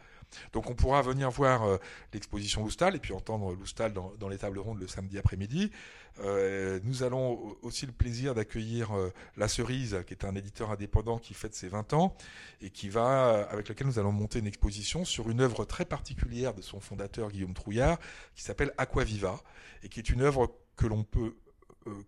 Donc 0.54 0.70
on 0.70 0.76
pourra 0.76 1.02
venir 1.02 1.30
voir 1.30 1.64
euh, 1.64 1.78
l'exposition 2.14 2.64
Loustal 2.64 2.96
et 2.96 3.00
puis 3.00 3.14
entendre 3.14 3.54
Loustal 3.54 3.94
dans, 3.94 4.30
les 4.30 4.38
tables 4.38 4.60
rondes 4.60 4.80
le 4.80 4.88
samedi 4.88 5.18
après-midi. 5.18 5.72
Euh, 6.20 6.80
nous 6.84 7.04
allons 7.04 7.58
aussi 7.62 7.86
le 7.86 7.92
plaisir 7.92 8.36
d'accueillir 8.36 8.96
euh, 8.96 9.12
La 9.38 9.48
Cerise, 9.48 10.04
qui 10.08 10.14
est 10.14 10.26
un 10.26 10.36
éditeur 10.36 10.72
indépendant 10.72 11.18
qui 11.18 11.34
fête 11.34 11.56
ses 11.56 11.68
20 11.68 11.94
ans 11.94 12.16
et 12.62 12.70
qui 12.70 12.90
va, 12.90 13.48
avec 13.50 13.70
lequel 13.70 13.88
nous 13.88 14.00
allons 14.00 14.12
monter 14.12 14.40
une 14.40 14.48
exposition 14.48 15.06
sur 15.06 15.30
une 15.30 15.42
œuvre 15.42 15.66
très 15.66 15.86
particulière 15.86 16.54
de 16.54 16.62
son 16.62 16.80
fondateur 16.80 17.32
Guillaume 17.32 17.54
Trouillard, 17.54 17.98
qui 18.36 18.44
s'appelle 18.44 18.74
Aquaviva 18.78 19.42
et 19.84 19.90
qui 19.90 20.00
est 20.00 20.10
une 20.10 20.22
œuvre 20.22 20.56
que 20.76 20.88
l'on 20.88 21.04
peut 21.04 21.36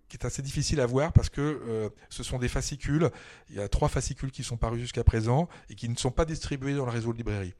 qui 0.07 0.17
est 0.17 0.25
assez 0.25 0.41
difficile 0.41 0.79
à 0.79 0.85
voir 0.85 1.13
parce 1.13 1.29
que 1.29 1.91
ce 2.09 2.23
sont 2.23 2.39
des 2.39 2.47
fascicules. 2.47 3.09
Il 3.49 3.55
y 3.55 3.59
a 3.59 3.67
trois 3.67 3.89
fascicules 3.89 4.31
qui 4.31 4.43
sont 4.43 4.57
parus 4.57 4.79
jusqu'à 4.79 5.03
présent 5.03 5.49
et 5.69 5.75
qui 5.75 5.89
ne 5.89 5.95
sont 5.95 6.11
pas 6.11 6.25
distribués 6.25 6.75
dans 6.75 6.85
le 6.85 6.91
réseau 6.91 7.11
de 7.11 7.17
librairie. 7.17 7.53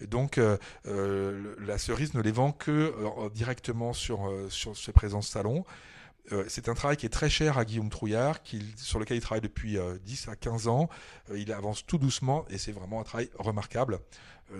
donc 0.00 0.40
la 0.84 1.78
cerise 1.78 2.14
ne 2.14 2.22
les 2.22 2.32
vend 2.32 2.52
que 2.52 3.28
directement 3.34 3.92
sur, 3.92 4.32
sur 4.48 4.76
ses 4.76 4.92
présences 4.92 5.28
salon. 5.28 5.64
Euh, 6.30 6.44
c'est 6.48 6.68
un 6.68 6.74
travail 6.74 6.96
qui 6.96 7.06
est 7.06 7.10
très 7.10 7.28
cher 7.28 7.58
à 7.58 7.64
Guillaume 7.64 7.90
Trouillard, 7.90 8.38
sur 8.76 9.00
lequel 9.00 9.16
il 9.16 9.20
travaille 9.20 9.40
depuis 9.40 9.76
10 10.04 10.28
euh, 10.28 10.30
à 10.30 10.36
15 10.36 10.68
ans. 10.68 10.88
Euh, 11.30 11.38
il 11.38 11.52
avance 11.52 11.84
tout 11.84 11.98
doucement 11.98 12.44
et 12.48 12.58
c'est 12.58 12.72
vraiment 12.72 13.00
un 13.00 13.04
travail 13.04 13.28
remarquable. 13.38 13.98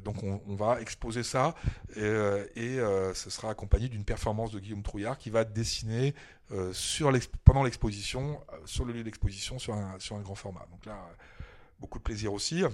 donc 0.05 0.23
on, 0.23 0.57
va 0.57 0.81
exposer 0.81 1.23
ça 1.23 1.55
et, 1.97 2.79
ce 3.15 3.31
sera 3.31 3.51
accompagné 3.51 3.89
d'une 3.89 4.05
performance 4.05 4.51
de 4.51 4.59
Guillaume 4.59 4.83
Trouillard 4.83 5.19
qui 5.19 5.31
va 5.31 5.45
dessiner 5.45 6.15
pendant 7.45 7.63
l'exposition, 7.63 8.41
sur 8.65 8.85
le 8.85 8.93
lieu 8.93 9.05
d'exposition, 9.05 9.59
sur 9.59 9.77
sur 9.99 10.17
un 10.17 10.21
grand 10.21 10.35
format. 10.35 10.67
Donc 10.71 10.87
là, 10.87 10.97
beaucoup 11.79 11.99
de 11.99 12.05
plaisir 12.05 12.33
aussi. 12.33 12.65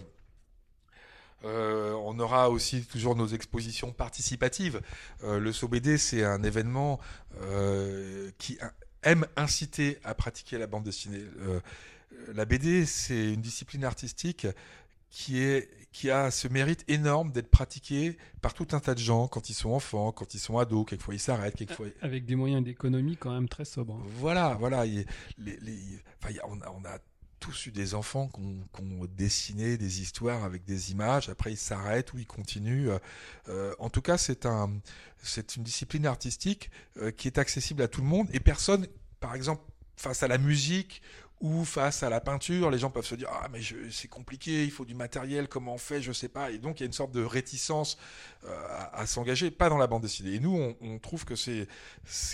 On 1.45 2.18
aura 2.18 2.50
aussi 2.50 2.83
toujours 2.85 3.16
nos 3.16 3.28
expositions 3.28 3.92
participatives. 3.92 4.80
le 5.23 5.52
SOBD, 5.52 5.97
c'est 5.97 6.25
un 6.25 6.42
événement 6.42 7.00
qui 8.38 8.59
aime 9.02 9.26
inciter 9.37 9.99
à 10.04 10.14
pratiquer 10.14 10.59
la 10.59 10.66
bande 10.66 10.85
dessinée. 10.85 11.23
Euh, 11.40 11.61
la 12.35 12.45
BD, 12.45 12.87
c'est 12.87 13.33
une 13.33 13.40
discipline 13.40 13.85
artistique 13.85 14.47
qui, 15.11 15.40
est, 15.40 15.71
qui 15.92 16.11
a 16.11 16.30
ce 16.30 16.49
mérite 16.49 16.85
énorme 16.88 17.33
d'être 17.33 17.49
pratiquée 17.49 18.18
par 18.42 18.54
tout 18.54 18.68
un 18.73 18.80
tas 18.80 18.95
de 18.95 19.00
gens 19.00 19.28
quand 19.28 19.49
ils 19.50 19.54
sont 19.54 19.71
enfants, 19.71 20.12
quand 20.12 20.35
ils 20.35 20.38
sont 20.38 20.59
ados, 20.59 20.87
quelquefois 20.87 21.14
ils 21.14 21.21
s'arrêtent, 21.21 21.57
quelquefois... 21.57 21.87
Avec 22.02 22.26
des 22.26 22.35
moyens 22.35 22.62
d'économie 22.62 23.16
quand 23.16 23.33
même 23.33 23.49
très 23.49 23.64
sobres. 23.64 23.99
Voilà, 24.04 24.57
voilà. 24.59 24.85
les, 24.85 25.07
on, 26.45 26.61
a, 26.61 26.71
on 26.71 26.85
a 26.85 26.99
tous 27.40 27.66
eu 27.66 27.71
des 27.71 27.95
enfants 27.95 28.28
qui 28.28 28.40
ont, 28.40 29.07
dessiné 29.16 29.76
des 29.76 30.00
histoires 30.00 30.45
avec 30.45 30.64
des 30.64 30.92
images, 30.92 31.28
après 31.28 31.52
ils 31.52 31.59
s'arrêtent 31.59 32.12
ou 32.12 32.18
ils 32.18 32.26
continuent. 32.26 32.90
Euh, 33.49 33.75
en 33.78 33.90
tout 33.90 34.02
cas, 34.02 34.18
c'est 34.18 34.45
une 34.47 35.62
discipline 35.62 36.07
artistique 36.07 36.71
euh, 36.99 37.11
qui 37.11 37.28
est 37.28 37.38
accessible 37.38 37.83
à 37.83 37.88
tout 37.88 38.00
le 38.00 38.07
monde 38.07 38.28
et 38.33 38.40
personne, 38.40 38.87
par 39.21 39.35
exemple, 39.35 39.62
face 39.97 40.23
à 40.23 40.28
la 40.28 40.38
musique 40.38 41.02
ou 41.40 41.64
face 41.64 42.02
à 42.02 42.11
la 42.11 42.21
peinture, 42.21 42.71
les 42.71 42.78
gens 42.78 42.90
peuvent 42.90 43.07
se 43.07 43.14
dire 43.14 43.28
ah 43.30 43.49
mais 43.52 43.61
c'est 43.90 44.09
compliqué, 44.09 44.64
il 44.64 44.71
faut 44.71 44.85
du 44.85 44.95
matériel, 44.95 45.49
comment 45.49 45.75
on 45.75 45.78
fait, 45.78 46.02
je 46.02 46.11
sais 46.11 46.28
pas, 46.28 46.50
et 46.50 46.59
donc 46.59 46.80
il 46.80 46.83
y 46.83 46.85
a 46.85 46.87
une 46.87 46.92
sorte 46.92 47.12
de 47.12 47.23
réticence 47.23 47.97
euh, 48.45 48.68
à, 48.92 49.07
s'engager, 49.07 49.50
pas 49.50 49.68
dans 49.68 49.78
la 49.78 49.87
bande 49.87 50.02
dessinée. 50.02 50.35
Et 50.35 50.40
nous, 50.40 50.75
on, 50.80 50.99
trouve 50.99 51.25
que 51.25 51.37
c'est 51.37 51.68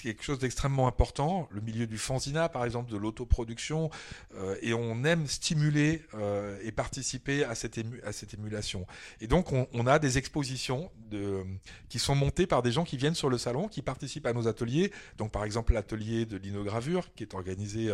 quelque 0.02 0.22
chose 0.22 0.38
d'extrêmement 0.38 0.86
important, 0.86 1.48
le 1.50 1.60
milieu 1.60 1.86
du 1.86 1.98
fanzina 1.98 2.48
par 2.48 2.64
exemple, 2.64 2.90
de 2.90 2.96
l'autoproduction, 2.96 3.90
euh, 4.36 4.56
et 4.62 4.72
on 4.72 5.04
aime 5.04 5.26
stimuler 5.26 6.02
euh, 6.14 6.58
et 6.62 6.72
participer 6.72 7.44
à 7.44 7.54
cette, 7.54 7.78
émulation. 8.34 8.86
Et 9.20 9.26
donc 9.26 9.52
on, 9.52 9.86
a 9.86 9.98
des 9.98 10.16
expositions 10.16 10.90
de, 11.10 11.44
qui 11.90 11.98
sont 11.98 12.14
montées 12.14 12.46
par 12.46 12.62
des 12.62 12.72
gens 12.72 12.84
qui 12.84 12.96
viennent 12.96 13.14
sur 13.14 13.28
le 13.28 13.36
salon, 13.36 13.68
qui 13.68 13.82
participent 13.82 14.26
à 14.26 14.32
nos 14.32 14.48
ateliers. 14.48 14.92
Donc 15.18 15.30
par 15.30 15.44
exemple 15.44 15.74
l'atelier 15.74 16.24
de 16.24 16.38
linogravure 16.38 17.12
qui 17.14 17.22
est 17.22 17.34
organisé 17.34 17.90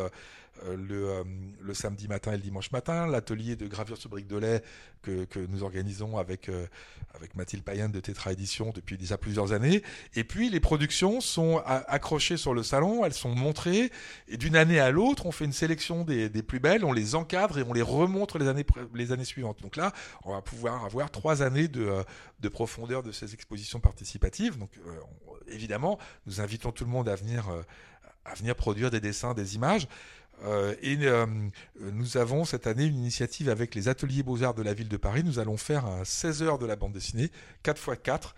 le, 0.77 1.09
euh, 1.09 1.25
le, 1.61 1.75
samedi 1.75 2.09
matin 2.09 2.33
et 2.33 2.37
le 2.37 2.43
dimanche 2.43 2.71
matin, 2.71 3.07
l'atelier 3.07 3.57
de 3.57 3.67
gravure 3.67 3.97
sur 3.97 4.11
briques 4.11 4.27
de 4.27 4.37
lait 4.37 4.63
que, 5.03 5.27
nous 5.49 5.63
organisons 5.63 6.19
avec, 6.19 6.49
euh, 6.49 6.67
avec 7.15 7.35
Mathilde 7.35 7.65
Payen 7.65 7.89
de 7.89 8.01
Tetra 8.01 8.33
Édition 8.33 8.71
depuis 8.75 8.99
déjà 8.99 9.17
plusieurs 9.17 9.53
années. 9.53 9.83
Et 10.15 10.25
puis 10.25 10.51
les 10.51 10.61
productions 10.61 11.21
sont 11.21 11.63
accrochées 11.65 12.37
sur 12.37 12.55
le 12.55 12.63
salon, 12.63 13.05
elles 13.05 13.15
sont 13.15 13.35
montrées, 13.35 13.91
et 14.29 14.37
d'une 14.37 14.57
année 14.57 14.81
à 14.81 14.91
l'autre, 14.91 15.27
on 15.27 15.33
fait 15.33 15.45
une 15.45 15.53
sélection 15.53 16.05
des, 16.05 16.29
des, 16.29 16.43
plus 16.43 16.61
belles, 16.61 16.85
on 16.85 16.93
les 16.93 17.15
encadre 17.15 17.59
et 17.59 17.63
on 17.63 17.73
les 17.73 17.83
remontre 17.83 18.39
les 18.39 18.49
années, 18.49 18.67
les 18.95 19.13
années 19.13 19.25
suivantes. 19.25 19.63
Donc 19.63 19.77
là, 19.77 19.93
on 20.25 20.33
va 20.33 20.43
pouvoir 20.43 20.85
avoir 20.85 21.11
trois 21.11 21.43
années 21.43 21.69
de, 21.69 21.91
de 22.41 22.49
profondeur 22.49 23.03
de 23.03 23.13
ces 23.13 23.33
expositions 23.33 23.81
participatives. 23.81 24.59
Donc 24.59 24.71
évidemment, 25.49 25.99
nous 26.27 26.41
invitons 26.41 26.73
tout 26.73 26.85
le 26.85 26.91
monde 26.91 27.09
à 27.09 27.15
venir, 27.15 27.49
à 28.25 28.35
venir 28.35 28.55
produire 28.55 28.91
des 28.91 29.01
dessins, 29.01 29.33
des 29.33 29.55
images. 29.55 29.89
Euh, 30.45 30.75
et 30.83 30.97
euh, 31.03 31.27
nous 31.81 32.17
avons 32.17 32.45
cette 32.45 32.67
année 32.67 32.85
une 32.85 32.97
initiative 32.97 33.49
avec 33.49 33.75
les 33.75 33.89
ateliers 33.89 34.23
beaux-arts 34.23 34.55
de 34.55 34.63
la 34.63 34.75
ville 34.75 34.89
de 34.89 34.97
Paris. 34.97 35.23
Nous 35.25 35.39
allons 35.39 35.57
faire 35.57 35.87
un 35.87 36.05
16 36.05 36.43
heures 36.43 36.59
de 36.59 36.67
la 36.67 36.77
bande 36.77 36.93
dessinée, 36.93 37.31
4 37.63 37.93
x 37.93 38.01
4. 38.03 38.35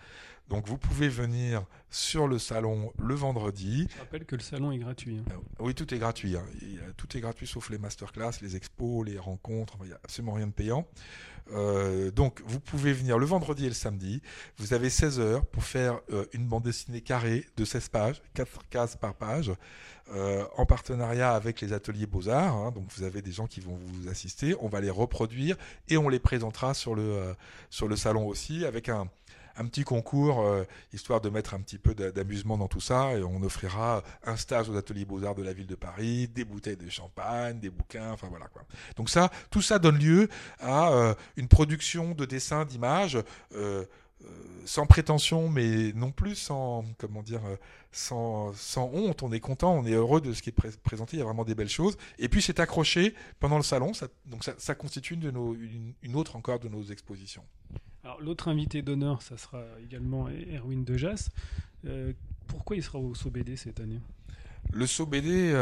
Donc 0.49 0.67
vous 0.67 0.77
pouvez 0.77 1.09
venir 1.09 1.65
sur 1.89 2.27
le 2.27 2.39
salon 2.39 2.91
le 2.99 3.15
vendredi. 3.15 3.87
Je 3.93 3.99
rappelle 3.99 4.25
que 4.25 4.35
le 4.35 4.41
salon 4.41 4.71
est 4.71 4.77
gratuit. 4.77 5.17
Hein. 5.17 5.31
Euh, 5.31 5.37
oui, 5.59 5.73
tout 5.73 5.93
est 5.93 5.97
gratuit. 5.97 6.35
Hein. 6.35 6.45
Tout 6.97 7.17
est 7.17 7.21
gratuit 7.21 7.47
sauf 7.47 7.69
les 7.69 7.77
masterclass, 7.77 8.33
les 8.41 8.55
expos, 8.55 9.05
les 9.05 9.17
rencontres. 9.17 9.77
Il 9.81 9.87
n'y 9.87 9.93
a 9.93 9.99
absolument 10.03 10.33
rien 10.33 10.47
de 10.47 10.53
payant. 10.53 10.87
donc 12.15 12.41
vous 12.45 12.59
pouvez 12.59 12.93
venir 12.93 13.17
le 13.17 13.25
vendredi 13.25 13.65
et 13.65 13.69
le 13.69 13.73
samedi. 13.73 14.21
Vous 14.57 14.73
avez 14.73 14.89
16 14.89 15.19
heures 15.19 15.45
pour 15.45 15.63
faire 15.63 15.99
une 16.33 16.47
bande 16.47 16.63
dessinée 16.63 17.01
carrée 17.01 17.45
de 17.57 17.65
16 17.65 17.89
pages, 17.89 18.21
4 18.33 18.69
cases 18.69 18.95
par 18.95 19.15
page. 19.15 19.51
Euh, 20.11 20.43
en 20.57 20.65
partenariat 20.65 21.33
avec 21.33 21.61
les 21.61 21.71
ateliers 21.71 22.05
Beaux-Arts. 22.05 22.53
Hein, 22.53 22.71
donc 22.71 22.83
vous 22.93 23.03
avez 23.03 23.21
des 23.21 23.31
gens 23.31 23.47
qui 23.47 23.61
vont 23.61 23.79
vous 23.81 24.09
assister. 24.09 24.53
On 24.59 24.67
va 24.67 24.81
les 24.81 24.89
reproduire 24.89 25.55
et 25.87 25.95
on 25.95 26.09
les 26.09 26.19
présentera 26.19 26.73
sur 26.73 26.93
le, 26.93 27.03
euh, 27.03 27.33
sur 27.69 27.87
le 27.87 27.95
salon 27.95 28.27
aussi 28.27 28.65
avec 28.65 28.89
un, 28.89 29.07
un 29.57 29.65
petit 29.65 29.83
concours, 29.83 30.41
euh, 30.41 30.63
histoire 30.93 31.21
de 31.21 31.29
mettre 31.29 31.53
un 31.53 31.59
petit 31.59 31.77
peu 31.77 31.93
d'amusement 31.93 32.57
dans 32.57 32.67
tout 32.67 32.81
ça. 32.81 33.13
Et 33.13 33.23
on 33.23 33.41
offrira 33.43 34.03
un 34.23 34.35
stage 34.35 34.69
aux 34.69 34.75
ateliers 34.75 35.05
Beaux-Arts 35.05 35.35
de 35.35 35.43
la 35.43 35.53
ville 35.53 35.67
de 35.67 35.75
Paris, 35.75 36.27
des 36.27 36.45
bouteilles 36.45 36.77
de 36.77 36.89
champagne, 36.89 37.59
des 37.59 37.69
bouquins, 37.69 38.11
enfin 38.11 38.27
voilà 38.29 38.47
quoi. 38.47 38.63
Donc 38.95 39.09
ça, 39.09 39.31
tout 39.49 39.61
ça 39.61 39.79
donne 39.79 39.97
lieu 39.97 40.29
à 40.59 41.15
une 41.37 41.47
production 41.47 42.11
de 42.13 42.25
dessins, 42.25 42.65
d'images. 42.65 43.17
Euh, 44.23 44.25
sans 44.65 44.85
prétention, 44.85 45.49
mais 45.49 45.91
non 45.93 46.11
plus 46.11 46.35
sans, 46.35 46.85
comment 46.97 47.21
dire, 47.21 47.41
euh, 47.45 47.57
sans, 47.91 48.53
sans, 48.53 48.89
honte. 48.93 49.21
On 49.21 49.31
est 49.33 49.41
content, 49.41 49.73
on 49.73 49.85
est 49.85 49.91
heureux 49.91 50.21
de 50.21 50.31
ce 50.31 50.41
qui 50.41 50.49
est 50.49 50.77
présenté. 50.83 51.17
Il 51.17 51.19
y 51.19 51.21
a 51.21 51.25
vraiment 51.25 51.43
des 51.43 51.55
belles 51.55 51.69
choses. 51.69 51.97
Et 52.17 52.29
puis 52.29 52.41
c'est 52.41 52.61
accroché 52.61 53.13
pendant 53.39 53.57
le 53.57 53.63
salon. 53.63 53.93
Ça, 53.93 54.07
donc 54.25 54.45
ça, 54.45 54.75
constitue 54.75 55.15
une, 55.15 56.15
autre 56.15 56.37
encore 56.37 56.59
de 56.59 56.69
nos 56.69 56.83
expositions. 56.83 57.43
L'autre 58.19 58.47
invité 58.47 58.81
d'honneur, 58.81 59.21
ça 59.21 59.37
sera 59.37 59.63
également 59.83 60.27
Erwin 60.27 60.83
Dejas. 60.83 61.29
Euh, 61.85 62.13
pourquoi 62.47 62.75
il 62.75 62.83
sera 62.83 62.99
au 62.99 63.15
SOBD 63.15 63.55
cette 63.55 63.79
année? 63.79 63.99
Le 64.71 64.85
SOBD, 64.85 65.55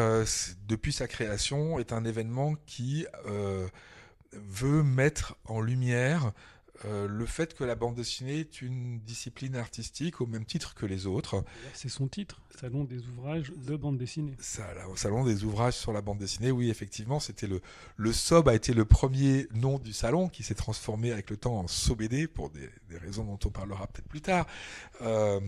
depuis 0.68 0.94
sa 0.94 1.08
création, 1.08 1.80
est 1.80 1.94
un 1.94 2.06
événement 2.06 2.56
qui 2.66 3.06
veut 4.34 4.84
mettre 4.84 5.36
en 5.46 5.62
lumière 5.62 6.32
euh, 6.86 7.08
le 7.08 7.26
fait 7.26 7.54
que 7.54 7.64
la 7.64 7.76
bande 7.76 7.96
dessinée 7.96 8.40
est 8.40 8.62
une 8.62 9.00
discipline 9.00 9.56
artistique 9.56 10.22
au 10.22 10.26
même 10.26 10.46
titre 10.46 10.74
que 10.74 10.86
les 10.86 11.08
autres. 11.08 11.44
C'est 11.74 11.90
son 11.90 12.08
titre, 12.08 12.42
Salon 12.60 12.84
des 12.84 13.08
ouvrages 13.08 13.52
de 13.56 13.76
bande 13.76 13.98
dessinée. 13.98 14.36
Ça, 14.40 14.68
salon 14.96 15.24
des 15.24 15.44
ouvrages 15.44 15.76
sur 15.76 15.94
la 15.94 16.02
bande 16.02 16.18
dessinée, 16.18 16.52
oui, 16.52 16.70
effectivement, 16.70 17.20
c'était 17.20 17.48
le 17.48 17.62
le 17.98 18.14
SOB 18.14 18.50
a 18.50 18.56
été 18.56 18.74
le 18.74 18.86
premier 18.86 19.48
nom 19.54 19.78
du 19.78 19.94
salon 19.94 20.28
qui 20.28 20.44
s'est 20.44 20.56
transformé 20.56 21.12
avec 21.12 21.30
le 21.30 21.38
temps 21.38 21.60
en 21.60 21.68
SOBD 21.68 22.28
pour 22.28 22.50
des, 22.50 22.70
raisons 22.98 23.24
dont 23.24 23.40
on 23.46 23.50
parlera 23.50 23.88
peut-être 23.88 24.08
plus 24.08 24.22
tard. 24.22 24.48
Euh, 25.02 25.40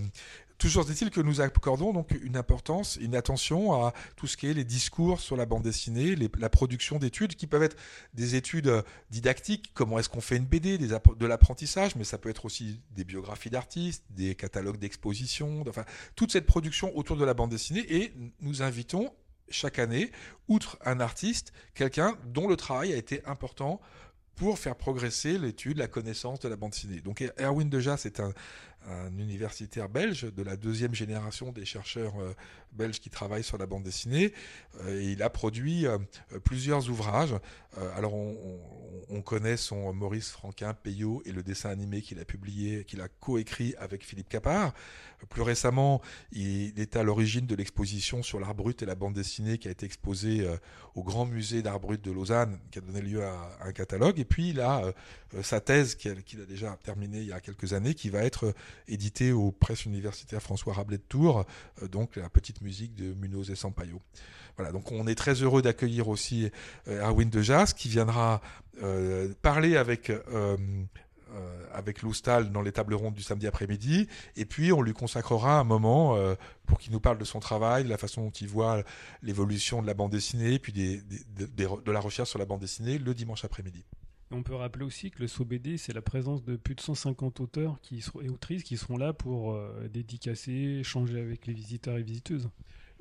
Toujours 0.63 0.89
est-il 0.89 1.09
que 1.09 1.19
nous 1.19 1.41
accordons 1.41 1.91
donc 1.91 2.11
une 2.23 2.37
importance, 2.37 2.95
une 3.01 3.17
attention 3.17 3.73
à 3.73 3.93
tout 4.15 4.27
ce 4.27 4.37
qui 4.37 4.47
est 4.47 4.53
les 4.53 4.63
discours 4.63 5.19
sur 5.19 5.35
la 5.35 5.45
bande 5.45 5.63
dessinée, 5.63 6.15
la 6.39 6.49
production 6.49 6.99
d'études 6.99 7.35
qui 7.35 7.47
peuvent 7.47 7.63
être 7.63 7.75
des 8.13 8.35
études 8.35 8.69
euh, 8.69 8.81
didactiques, 9.09 9.71
comment 9.73 9.99
est-ce 9.99 10.07
qu'on 10.07 10.21
fait 10.21 10.37
une 10.37 10.45
BD, 10.45 10.77
de 10.77 11.25
l'apprentissage, 11.25 11.97
mais 11.97 12.05
ça 12.05 12.17
peut 12.17 12.29
être 12.29 12.45
aussi 12.45 12.79
des 12.91 13.03
biographies 13.03 13.49
d'artistes, 13.49 14.05
des 14.11 14.35
catalogues 14.35 14.77
d'exposition, 14.77 15.65
enfin 15.67 15.83
toute 16.15 16.31
cette 16.31 16.45
production 16.45 16.97
autour 16.97 17.17
de 17.17 17.25
la 17.25 17.33
bande 17.33 17.49
dessinée. 17.49 17.85
Et 17.93 18.13
nous 18.39 18.61
invitons 18.61 19.11
chaque 19.49 19.79
année, 19.79 20.13
outre 20.47 20.77
un 20.85 21.01
artiste, 21.01 21.51
quelqu'un 21.73 22.17
dont 22.27 22.47
le 22.47 22.55
travail 22.55 22.93
a 22.93 22.95
été 22.95 23.21
important 23.25 23.81
pour 24.35 24.57
faire 24.57 24.75
progresser 24.75 25.37
l'étude, 25.37 25.77
la 25.77 25.87
connaissance 25.87 26.39
de 26.39 26.49
la 26.49 26.55
bande 26.55 26.71
dessinée. 26.71 27.01
Donc 27.01 27.21
Erwin 27.37 27.69
Dejas 27.69 27.97
c'est 27.97 28.19
un, 28.19 28.33
un 28.89 29.17
universitaire 29.17 29.89
belge 29.89 30.23
de 30.33 30.43
la 30.43 30.55
deuxième 30.55 30.93
génération 30.93 31.51
des 31.51 31.65
chercheurs 31.65 32.13
euh, 32.19 32.33
belges 32.71 32.99
qui 32.99 33.09
travaillent 33.09 33.43
sur 33.43 33.57
la 33.57 33.65
bande 33.65 33.83
dessinée. 33.83 34.33
Euh, 34.81 35.01
il 35.01 35.21
a 35.23 35.29
produit 35.29 35.85
euh, 35.85 35.97
plusieurs 36.43 36.89
ouvrages. 36.89 37.35
alors 37.95 38.13
on, 38.13 39.21
connaît 39.21 39.57
son 39.57 39.93
Maurice 39.93 40.31
Franquin 40.31 40.73
Payot 40.73 41.21
et 41.25 41.31
le 41.31 41.43
dessin 41.43 41.69
animé 41.69 42.01
qu'il 42.01 42.19
a 42.19 42.25
publié, 42.25 42.83
qu'il 42.83 42.99
a 42.99 43.07
coécrit 43.07 43.73
avec 43.79 44.03
Philippe 44.03 44.27
Capard. 44.27 44.73
Plus 45.29 45.43
récemment, 45.43 46.01
il 46.33 46.77
est 46.77 46.97
à 46.97 47.03
l'origine 47.03 47.45
de 47.45 47.55
l'exposition 47.55 48.21
sur 48.21 48.39
l'art 48.41 48.53
brut 48.53 48.81
et 48.81 48.85
la 48.85 48.95
bande 48.95 49.13
dessinée 49.13 49.57
qui 49.57 49.69
a 49.69 49.71
été 49.71 49.85
exposée 49.85 50.45
au 50.95 51.03
Grand 51.03 51.25
Musée 51.25 51.61
d'art 51.61 51.79
brut 51.79 52.03
de 52.03 52.11
Lausanne, 52.11 52.59
qui 52.69 52.79
a 52.79 52.81
donné 52.81 53.01
lieu 53.01 53.23
à, 53.23 53.57
un 53.61 53.71
catalogue. 53.71 54.19
Et 54.19 54.25
puis 54.25 54.49
il 54.49 54.59
a 54.59 54.91
sa 55.41 55.61
thèse 55.61 55.95
qu'il 55.95 56.41
a 56.41 56.45
déjà 56.45 56.77
terminée 56.83 57.19
il 57.19 57.27
y 57.27 57.33
a 57.33 57.39
quelques 57.39 57.71
années, 57.71 57.93
qui 57.93 58.09
va 58.09 58.23
être 58.23 58.53
édité 58.87 59.31
aux 59.31 59.51
presses 59.51 59.85
universitaires 59.85 60.41
François 60.41 60.73
Rabelais 60.73 60.97
de 60.97 61.03
Tours, 61.03 61.45
donc 61.91 62.15
la 62.15 62.29
petite 62.29 62.61
musique 62.61 62.95
de 62.95 63.13
Munoz 63.13 63.49
et 63.51 63.55
Sampaio. 63.55 64.01
Voilà, 64.57 64.71
donc 64.71 64.91
on 64.91 65.07
est 65.07 65.15
très 65.15 65.33
heureux 65.41 65.61
d'accueillir 65.61 66.07
aussi 66.07 66.51
Erwin 66.87 67.29
Dejas 67.29 67.73
qui 67.75 67.89
viendra 67.89 68.41
parler 69.41 69.77
avec 69.77 70.11
euh, 71.35 71.65
avec 71.73 72.03
Loustal 72.03 72.51
dans 72.51 72.61
les 72.61 72.71
tables 72.71 72.93
rondes 72.93 73.15
du 73.15 73.23
samedi 73.23 73.47
après-midi. 73.47 74.07
Et 74.35 74.45
puis, 74.45 74.71
on 74.71 74.83
lui 74.83 74.93
consacrera 74.93 75.59
un 75.59 75.63
moment 75.63 76.15
euh, 76.15 76.35
pour 76.67 76.77
qu'il 76.77 76.91
nous 76.91 76.99
parle 76.99 77.17
de 77.17 77.25
son 77.25 77.39
travail, 77.39 77.83
de 77.83 77.89
la 77.89 77.97
façon 77.97 78.25
dont 78.25 78.29
il 78.29 78.47
voit 78.47 78.83
l'évolution 79.23 79.81
de 79.81 79.87
la 79.87 79.95
bande 79.95 80.11
dessinée, 80.11 80.59
puis 80.59 80.71
de 80.73 81.91
la 81.91 81.99
recherche 81.99 82.29
sur 82.29 82.37
la 82.37 82.45
bande 82.45 82.59
dessinée 82.59 82.99
le 82.99 83.15
dimanche 83.15 83.43
après-midi. 83.45 83.83
On 84.33 84.41
peut 84.41 84.55
rappeler 84.55 84.83
aussi 84.83 85.11
que 85.11 85.19
le 85.19 85.27
SOBD, 85.27 85.77
c'est 85.77 85.93
la 85.93 86.01
présence 86.01 86.43
de 86.43 86.55
plus 86.55 86.73
de 86.73 86.81
150 86.81 87.39
auteurs 87.39 87.79
qui, 87.81 88.03
et 88.21 88.29
autrices 88.29 88.63
qui 88.63 88.77
seront 88.77 88.97
là 88.97 89.13
pour 89.13 89.53
euh, 89.53 89.87
dédicacer, 89.93 90.79
échanger 90.79 91.21
avec 91.21 91.45
les 91.45 91.53
visiteurs 91.53 91.97
et 91.97 92.03
visiteuses. 92.03 92.49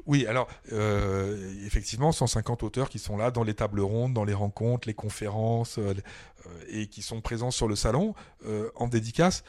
Oui, 0.04 0.26
alors 0.26 0.48
euh, 0.72 1.54
effectivement, 1.64 2.12
150 2.12 2.64
auteurs 2.64 2.88
qui 2.88 2.98
sont 2.98 3.16
là 3.16 3.30
dans 3.30 3.44
les 3.44 3.54
tables 3.54 3.80
rondes, 3.80 4.12
dans 4.12 4.24
les 4.24 4.34
rencontres, 4.34 4.88
les 4.88 4.94
conférences, 4.94 5.78
euh, 5.78 5.94
et 6.68 6.88
qui 6.88 7.02
sont 7.02 7.20
présents 7.20 7.52
sur 7.52 7.68
le 7.68 7.76
salon 7.76 8.14
en 8.74 8.88
dédicace. 8.88 9.44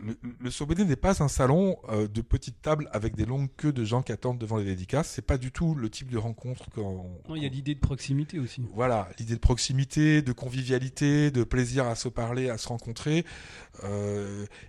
Le, 0.00 0.16
le 0.40 0.84
n'est 0.84 0.96
pas 0.96 1.22
un 1.22 1.28
salon 1.28 1.76
de 1.90 2.20
petites 2.20 2.60
tables 2.62 2.88
avec 2.92 3.16
des 3.16 3.24
longues 3.24 3.48
queues 3.56 3.72
de 3.72 3.84
gens 3.84 4.02
qui 4.02 4.12
attendent 4.12 4.38
devant 4.38 4.56
les 4.56 4.64
dédicaces. 4.64 5.08
C'est 5.08 5.22
pas 5.22 5.38
du 5.38 5.52
tout 5.52 5.74
le 5.74 5.90
type 5.90 6.10
de 6.10 6.18
rencontre 6.18 6.70
qu'on. 6.70 7.10
Il 7.34 7.42
y 7.42 7.46
a 7.46 7.48
l'idée 7.48 7.74
de 7.74 7.80
proximité 7.80 8.38
aussi. 8.38 8.62
Voilà, 8.74 9.08
l'idée 9.18 9.34
de 9.34 9.40
proximité, 9.40 10.22
de 10.22 10.32
convivialité, 10.32 11.30
de 11.30 11.44
plaisir 11.44 11.86
à 11.86 11.94
se 11.94 12.08
parler, 12.08 12.50
à 12.50 12.58
se 12.58 12.68
rencontrer. 12.68 13.24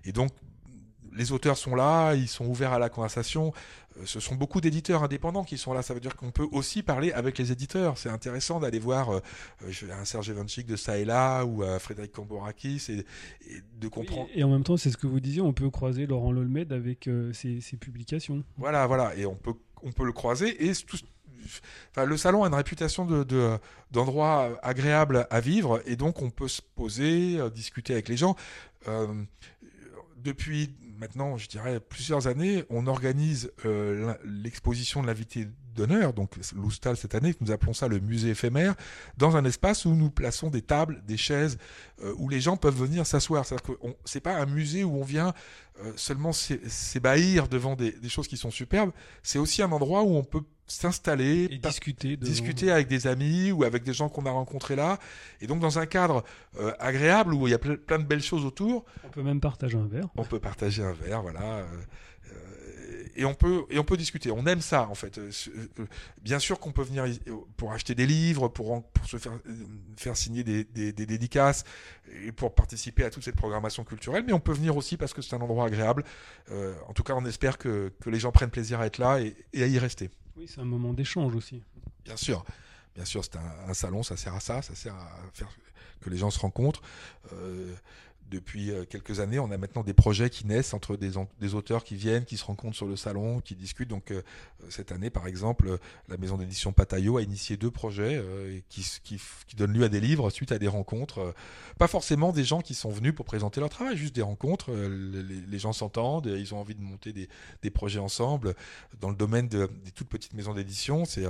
et 0.05 0.11
donc, 0.11 0.31
les 1.15 1.31
auteurs 1.31 1.57
sont 1.57 1.75
là, 1.75 2.13
ils 2.13 2.27
sont 2.27 2.45
ouverts 2.45 2.73
à 2.73 2.79
la 2.79 2.89
conversation. 2.89 3.53
Euh, 3.97 4.05
ce 4.05 4.19
sont 4.19 4.35
beaucoup 4.35 4.61
d'éditeurs 4.61 5.03
indépendants 5.03 5.43
qui 5.43 5.57
sont 5.57 5.73
là. 5.73 5.81
Ça 5.81 5.93
veut 5.93 5.99
dire 5.99 6.15
qu'on 6.15 6.31
peut 6.31 6.47
aussi 6.51 6.83
parler 6.83 7.11
avec 7.11 7.37
les 7.37 7.51
éditeurs. 7.51 7.97
C'est 7.97 8.09
intéressant 8.09 8.59
d'aller 8.59 8.79
voir 8.79 9.09
euh, 9.09 9.19
euh, 9.63 9.99
un 9.99 10.05
Serge 10.05 10.29
Evanchik 10.29 10.67
de 10.67 10.75
ça 10.75 10.97
et 10.97 11.05
là 11.05 11.43
ou 11.45 11.63
un 11.63 11.79
Frédéric 11.79 12.11
Camborakis 12.11 12.87
et, 12.89 13.05
de 13.79 13.87
comprendre. 13.87 14.27
et 14.33 14.43
en 14.43 14.49
même 14.49 14.63
temps, 14.63 14.77
c'est 14.77 14.91
ce 14.91 14.97
que 14.97 15.07
vous 15.07 15.19
disiez, 15.19 15.41
on 15.41 15.53
peut 15.53 15.69
croiser 15.69 16.05
Laurent 16.05 16.31
Lolmed 16.31 16.71
avec 16.71 17.09
ses, 17.33 17.59
publications. 17.79 18.43
Voilà, 18.57 18.85
voilà. 18.87 19.15
Et 19.15 19.25
on 19.25 19.35
peut, 19.35 19.53
on 19.81 19.91
peut 19.91 20.05
le 20.05 20.11
croiser. 20.11 20.67
Et 20.67 20.73
tout, 20.73 20.97
Enfin, 21.91 22.05
le 22.05 22.17
salon 22.17 22.43
a 22.43 22.47
une 22.47 22.53
réputation 22.53 23.05
de, 23.05 23.57
d'endroit 23.91 24.59
agréable 24.61 25.25
à 25.29 25.39
vivre 25.39 25.81
et 25.85 25.95
donc 25.95 26.21
on 26.21 26.29
peut 26.29 26.49
se 26.49 26.61
poser, 26.61 27.39
discuter 27.51 27.93
avec 27.93 28.09
les 28.09 28.17
gens. 28.17 28.35
depuis 30.17 30.75
maintenant, 30.99 31.37
je 31.37 31.47
dirais, 31.47 31.79
plusieurs 31.79 32.27
années, 32.27 32.65
on 32.69 32.85
organise 32.85 33.51
euh, 33.65 34.13
l'exposition 34.25 35.01
de 35.01 35.07
l'invité 35.07 35.47
d'honneur, 35.73 36.13
donc 36.13 36.35
l'Oustal 36.55 36.97
cette 36.97 37.15
année, 37.15 37.33
nous 37.39 37.51
appelons 37.51 37.73
ça 37.73 37.87
le 37.87 37.99
musée 37.99 38.29
éphémère, 38.29 38.75
dans 39.17 39.37
un 39.37 39.45
espace 39.45 39.85
où 39.85 39.95
nous 39.95 40.09
plaçons 40.09 40.49
des 40.49 40.61
tables, 40.61 41.01
des 41.05 41.15
chaises, 41.15 41.57
euh, 42.03 42.13
où 42.17 42.27
les 42.27 42.41
gens 42.41 42.57
peuvent 42.57 42.75
venir 42.75 43.05
s'asseoir. 43.05 43.45
C'est-à-dire 43.45 43.77
que 43.77 43.87
c'est 44.03 44.19
pas 44.19 44.35
un 44.35 44.45
musée 44.45 44.83
où 44.83 44.97
on 44.97 45.03
vient 45.03 45.33
euh, 45.81 45.93
seulement 45.95 46.33
s'ébahir 46.33 47.47
devant 47.47 47.75
des, 47.75 47.93
choses 48.09 48.27
qui 48.27 48.37
sont 48.37 48.51
superbes, 48.51 48.91
c'est 49.23 49.39
aussi 49.39 49.61
un 49.61 49.71
endroit 49.71 50.03
où 50.03 50.15
on 50.15 50.23
peut 50.23 50.43
s'installer, 50.71 51.47
et 51.51 51.57
discuter, 51.57 52.17
discuter 52.17 52.71
avec 52.71 52.87
des 52.87 53.07
amis 53.07 53.51
ou 53.51 53.63
avec 53.63 53.83
des 53.83 53.93
gens 53.93 54.09
qu'on 54.09 54.25
a 54.25 54.31
rencontrés 54.31 54.75
là, 54.75 54.99
et 55.41 55.47
donc 55.47 55.59
dans 55.59 55.79
un 55.79 55.85
cadre 55.85 56.23
euh, 56.59 56.73
agréable 56.79 57.33
où 57.33 57.47
il 57.47 57.51
y 57.51 57.53
a 57.53 57.59
plein 57.59 57.99
de 57.99 58.03
belles 58.03 58.23
choses 58.23 58.45
autour. 58.45 58.85
On 59.03 59.09
peut 59.09 59.23
même 59.23 59.41
partager 59.41 59.77
un 59.77 59.87
verre. 59.87 60.07
On 60.15 60.23
peut 60.23 60.39
partager 60.39 60.83
un 60.83 60.93
verre, 60.93 61.21
voilà 61.21 61.65
et 63.19 63.25
on 63.25 63.33
peut 63.33 63.65
et 63.69 63.77
on 63.77 63.83
peut 63.83 63.97
discuter. 63.97 64.31
On 64.31 64.45
aime 64.45 64.61
ça 64.61 64.87
en 64.89 64.95
fait. 64.95 65.17
Euh, 65.17 65.29
euh, 65.79 65.85
bien 66.21 66.39
sûr 66.39 66.59
qu'on 66.59 66.71
peut 66.71 66.83
venir 66.83 67.05
pour 67.57 67.73
acheter 67.73 67.93
des 67.93 68.07
livres, 68.07 68.47
pour 68.47 68.83
pour 68.83 69.05
se 69.05 69.17
faire 69.17 69.33
faire 69.97 70.15
signer 70.15 70.43
des, 70.43 70.63
des, 70.63 70.93
dédicaces 70.93 71.65
et 72.25 72.31
pour 72.31 72.55
participer 72.55 73.03
à 73.03 73.09
toute 73.09 73.23
cette 73.23 73.35
programmation 73.35 73.83
culturelle, 73.83 74.23
mais 74.25 74.33
on 74.33 74.39
peut 74.39 74.53
venir 74.53 74.77
aussi 74.77 74.95
parce 74.97 75.13
que 75.13 75.21
c'est 75.21 75.35
un 75.35 75.41
endroit 75.41 75.65
agréable. 75.65 76.03
Euh, 76.51 76.73
en 76.87 76.93
tout 76.93 77.03
cas, 77.03 77.13
on 77.15 77.25
espère 77.25 77.57
que, 77.57 77.91
que, 77.99 78.09
les 78.09 78.19
gens 78.19 78.31
prennent 78.31 78.49
plaisir 78.49 78.79
à 78.79 78.85
être 78.85 78.97
là 78.97 79.19
et, 79.19 79.35
à 79.61 79.67
y 79.67 79.77
rester. 79.77 80.09
Oui, 80.39 80.47
c'est 80.47 80.61
un 80.61 80.65
moment 80.65 80.93
d'échange 80.93 81.35
aussi. 81.35 81.61
Bien 82.05 82.15
sûr, 82.15 82.45
bien 82.95 83.03
sûr, 83.03 83.25
c'est 83.25 83.35
un, 83.35 83.73
salon, 83.73 84.03
ça 84.03 84.15
sert 84.15 84.33
à 84.33 84.39
ça, 84.39 84.61
ça 84.61 84.73
sert 84.73 84.95
à 84.95 85.09
faire 85.33 85.49
que 85.99 86.09
les 86.09 86.15
gens 86.15 86.29
se 86.29 86.39
rencontrent 86.39 86.81
depuis 88.29 88.71
euh, 88.71 88.85
quelques 88.85 89.19
années, 89.19 89.39
on 89.39 89.51
a 89.51 89.57
maintenant 89.57 89.83
des 89.83 89.93
projets 89.93 90.29
qui 90.29 90.45
naissent 90.45 90.73
entre 90.73 90.95
des, 90.95 91.55
auteurs 91.55 91.83
qui 91.83 91.95
viennent, 91.95 92.25
qui 92.25 92.37
se 92.37 92.45
rencontrent 92.45 92.75
sur 92.75 92.85
le 92.85 92.95
salon, 92.95 93.39
qui 93.41 93.55
discutent. 93.55 93.89
Donc 93.89 94.11
euh, 94.11 94.21
cette 94.69 94.91
année, 94.91 95.09
par 95.09 95.27
exemple, 95.27 95.77
la 96.07 96.17
maison 96.17 96.37
d'édition 96.37 96.71
Patayo 96.71 97.17
a 97.17 97.21
initié 97.21 97.57
deux 97.57 97.71
projets 97.71 98.17
euh, 98.17 98.59
qui, 98.69 98.85
donnent 99.57 99.73
lieu 99.73 99.83
à 99.83 99.89
des 99.89 99.99
livres 99.99 100.29
suite 100.29 100.51
à 100.51 100.59
des 100.59 100.67
rencontres. 100.67 101.33
pas 101.77 101.87
forcément 101.87 102.31
des 102.31 102.43
gens 102.43 102.61
qui 102.61 102.73
sont 102.73 102.89
venus 102.89 103.13
pour 103.13 103.25
présenter 103.25 103.59
leur 103.59 103.69
travail, 103.69 103.97
juste 103.97 104.15
des 104.15 104.21
rencontres. 104.21 104.71
Les, 104.71 105.59
gens 105.59 105.73
s'entendent, 105.73 106.27
ils 106.27 106.53
ont 106.53 106.59
envie 106.59 106.75
de 106.75 106.81
monter 106.81 107.11
des, 107.13 107.69
projets 107.69 107.99
ensemble. 107.99 108.55
Dans 109.01 109.09
le 109.09 109.15
domaine 109.15 109.47
de, 109.47 109.69
des 109.83 109.91
toutes 109.91 110.07
petites 110.07 110.33
maisons 110.33 110.53
d'édition, 110.53 111.05
c'est 111.05 111.25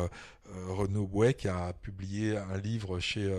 Renaud 0.68 1.06
Bouet 1.08 1.34
qui 1.34 1.48
a 1.48 1.74
publié 1.74 2.38
un 2.38 2.58
livre 2.58 3.00
chez 3.00 3.30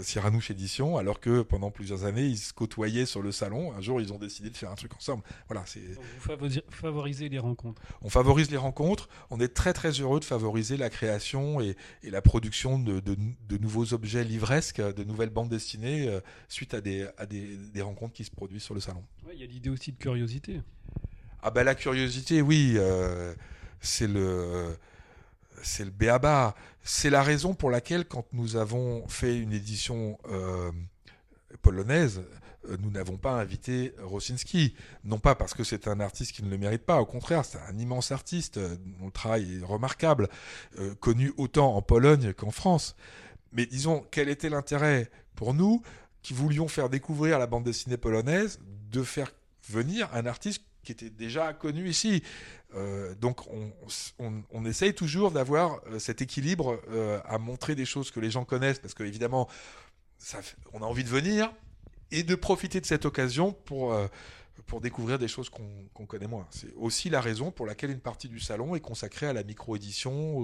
Cyranouche 0.00 0.50
Édition, 0.50 0.96
alors 0.96 1.20
que 1.20 1.42
pendant 1.42 1.70
plusieurs 1.70 2.04
années, 2.04 2.26
ils 2.26 2.38
se 2.38 2.52
côtoyaient 2.52 3.06
sur 3.06 3.22
le 3.22 3.32
salon. 3.32 3.72
Un 3.72 3.80
jour, 3.80 4.00
ils 4.00 4.12
ont 4.12 4.18
décidé 4.18 4.50
de 4.50 4.56
faire 4.56 4.70
un 4.70 4.74
truc 4.74 4.94
ensemble. 4.94 5.22
Voilà, 5.48 5.64
c'est. 5.66 5.80
Vous 5.80 6.60
favorisez 6.70 7.28
les 7.28 7.38
rencontres. 7.38 7.82
On 8.02 8.08
favorise 8.08 8.50
les 8.50 8.56
rencontres. 8.56 9.08
On 9.30 9.40
est 9.40 9.54
très 9.54 9.72
très 9.72 9.90
heureux 9.90 10.20
de 10.20 10.24
favoriser 10.24 10.76
la 10.76 10.90
création 10.90 11.60
et, 11.60 11.76
la 12.02 12.22
production 12.22 12.78
de, 12.78 13.02
nouveaux 13.60 13.92
objets 13.92 14.24
livresques, 14.24 14.80
de 14.80 15.04
nouvelles 15.04 15.30
bandes 15.30 15.48
dessinées 15.48 16.08
euh, 16.08 16.20
suite 16.48 16.74
à, 16.74 16.80
des, 16.80 17.06
à 17.18 17.26
des, 17.26 17.82
rencontres 17.82 18.12
qui 18.12 18.24
se 18.24 18.30
produisent 18.30 18.62
sur 18.62 18.74
le 18.74 18.80
salon. 18.80 19.02
Il 19.32 19.40
y 19.40 19.42
a 19.42 19.46
l'idée 19.46 19.70
aussi 19.70 19.92
de 19.92 19.98
curiosité. 19.98 20.60
Ah 21.42 21.50
ben 21.50 21.64
la 21.64 21.74
curiosité, 21.74 22.40
oui, 22.40 22.74
euh, 22.76 23.34
c'est 23.80 24.06
le 24.06 24.76
c'est 25.64 25.84
le 25.84 25.90
béaba. 25.90 26.54
C'est 26.82 27.10
la 27.10 27.22
raison 27.22 27.54
pour 27.54 27.70
laquelle, 27.70 28.06
quand 28.06 28.26
nous 28.32 28.56
avons 28.56 29.06
fait 29.08 29.38
une 29.38 29.52
édition 29.52 30.18
euh, 30.30 30.70
polonaise, 31.62 32.22
euh, 32.68 32.76
nous 32.80 32.90
n'avons 32.90 33.16
pas 33.16 33.32
invité 33.32 33.94
Rosinski. 34.02 34.74
Non 35.04 35.18
pas 35.18 35.34
parce 35.34 35.54
que 35.54 35.64
c'est 35.64 35.88
un 35.88 36.00
artiste 36.00 36.32
qui 36.32 36.42
ne 36.42 36.50
le 36.50 36.58
mérite 36.58 36.84
pas, 36.84 37.00
au 37.00 37.06
contraire, 37.06 37.44
c'est 37.44 37.58
un 37.68 37.78
immense 37.78 38.12
artiste 38.12 38.58
euh, 38.58 38.76
dont 38.98 39.06
le 39.06 39.12
travail 39.12 39.60
est 39.60 39.64
remarquable, 39.64 40.28
connu 41.00 41.32
autant 41.36 41.74
en 41.74 41.82
Pologne 41.82 42.32
qu'en 42.32 42.50
France. 42.50 42.96
Mais 43.52 43.66
disons, 43.66 44.04
quel 44.10 44.28
était 44.28 44.50
l'intérêt 44.50 45.10
pour 45.34 45.54
nous, 45.54 45.82
qui 46.22 46.34
voulions 46.34 46.68
faire 46.68 46.88
découvrir 46.88 47.38
la 47.38 47.46
bande 47.46 47.64
dessinée 47.64 47.96
polonaise, 47.96 48.58
de 48.90 49.02
faire 49.02 49.32
venir 49.68 50.08
un 50.12 50.26
artiste 50.26 50.62
qui 50.84 50.92
était 50.92 51.10
déjà 51.10 51.52
connu 51.52 51.88
ici. 51.88 52.22
donc 53.20 53.40
on, 53.50 54.64
essaye 54.64 54.94
toujours 54.94 55.30
d'avoir 55.30 55.80
cet 55.98 56.22
équilibre 56.22 56.80
à 57.24 57.38
montrer 57.38 57.74
des 57.74 57.84
choses 57.84 58.10
que 58.10 58.20
les 58.20 58.30
gens 58.30 58.44
connaissent, 58.44 58.78
parce 58.78 58.94
qu'évidemment, 58.94 59.48
on 60.72 60.82
a 60.82 60.86
envie 60.86 61.04
de 61.04 61.08
venir, 61.08 61.50
et 62.14 62.22
de 62.22 62.34
profiter 62.34 62.80
de 62.80 62.86
cette 62.86 63.04
occasion 63.04 63.52
pour, 63.52 63.92
euh, 63.92 64.06
pour 64.66 64.80
découvrir 64.80 65.18
des 65.18 65.26
choses 65.26 65.50
qu'on 65.50 66.06
connaît 66.06 66.28
moins. 66.28 66.46
C'est 66.50 66.72
aussi 66.76 67.10
la 67.10 67.20
raison 67.20 67.50
pour 67.50 67.66
laquelle 67.66 67.90
une 67.90 68.00
partie 68.00 68.28
du 68.28 68.38
salon 68.38 68.76
est 68.76 68.80
consacrée 68.80 69.26
à 69.26 69.32
la 69.32 69.42
micro-édition, 69.42 70.38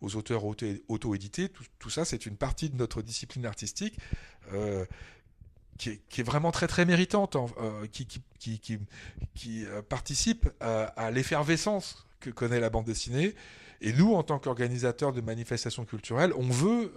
aux, 0.00 0.16
auteurs 0.16 0.44
auto-édités. 0.44 1.50
Tout, 1.78 1.90
ça, 1.90 2.04
c'est 2.06 2.24
une 2.24 2.36
partie 2.36 2.70
de 2.70 2.76
notre 2.76 3.02
discipline 3.02 3.44
artistique. 3.44 3.98
Euh, 5.80 5.84
qui 5.84 5.88
est, 5.90 6.00
qui 6.08 6.20
est, 6.20 6.24
vraiment 6.24 6.50
très 6.50 6.66
très 6.66 6.84
méritante, 6.84 7.36
euh, 7.36 7.86
qui, 7.90 8.06
qui, 8.06 8.20
qui, 8.38 8.78
qui 9.34 9.64
participe 9.88 10.48
à, 10.60 10.84
à 10.84 11.10
l'effervescence 11.10 12.06
que 12.20 12.30
connaît 12.30 12.60
la 12.60 12.70
bande 12.70 12.84
dessinée. 12.84 13.34
Et 13.80 13.94
nous, 13.94 14.14
en 14.14 14.22
tant 14.22 14.38
qu'organisateurs 14.38 15.12
de 15.12 15.22
manifestations 15.22 15.86
culturelles, 15.86 16.34
on 16.36 16.48
veut 16.48 16.92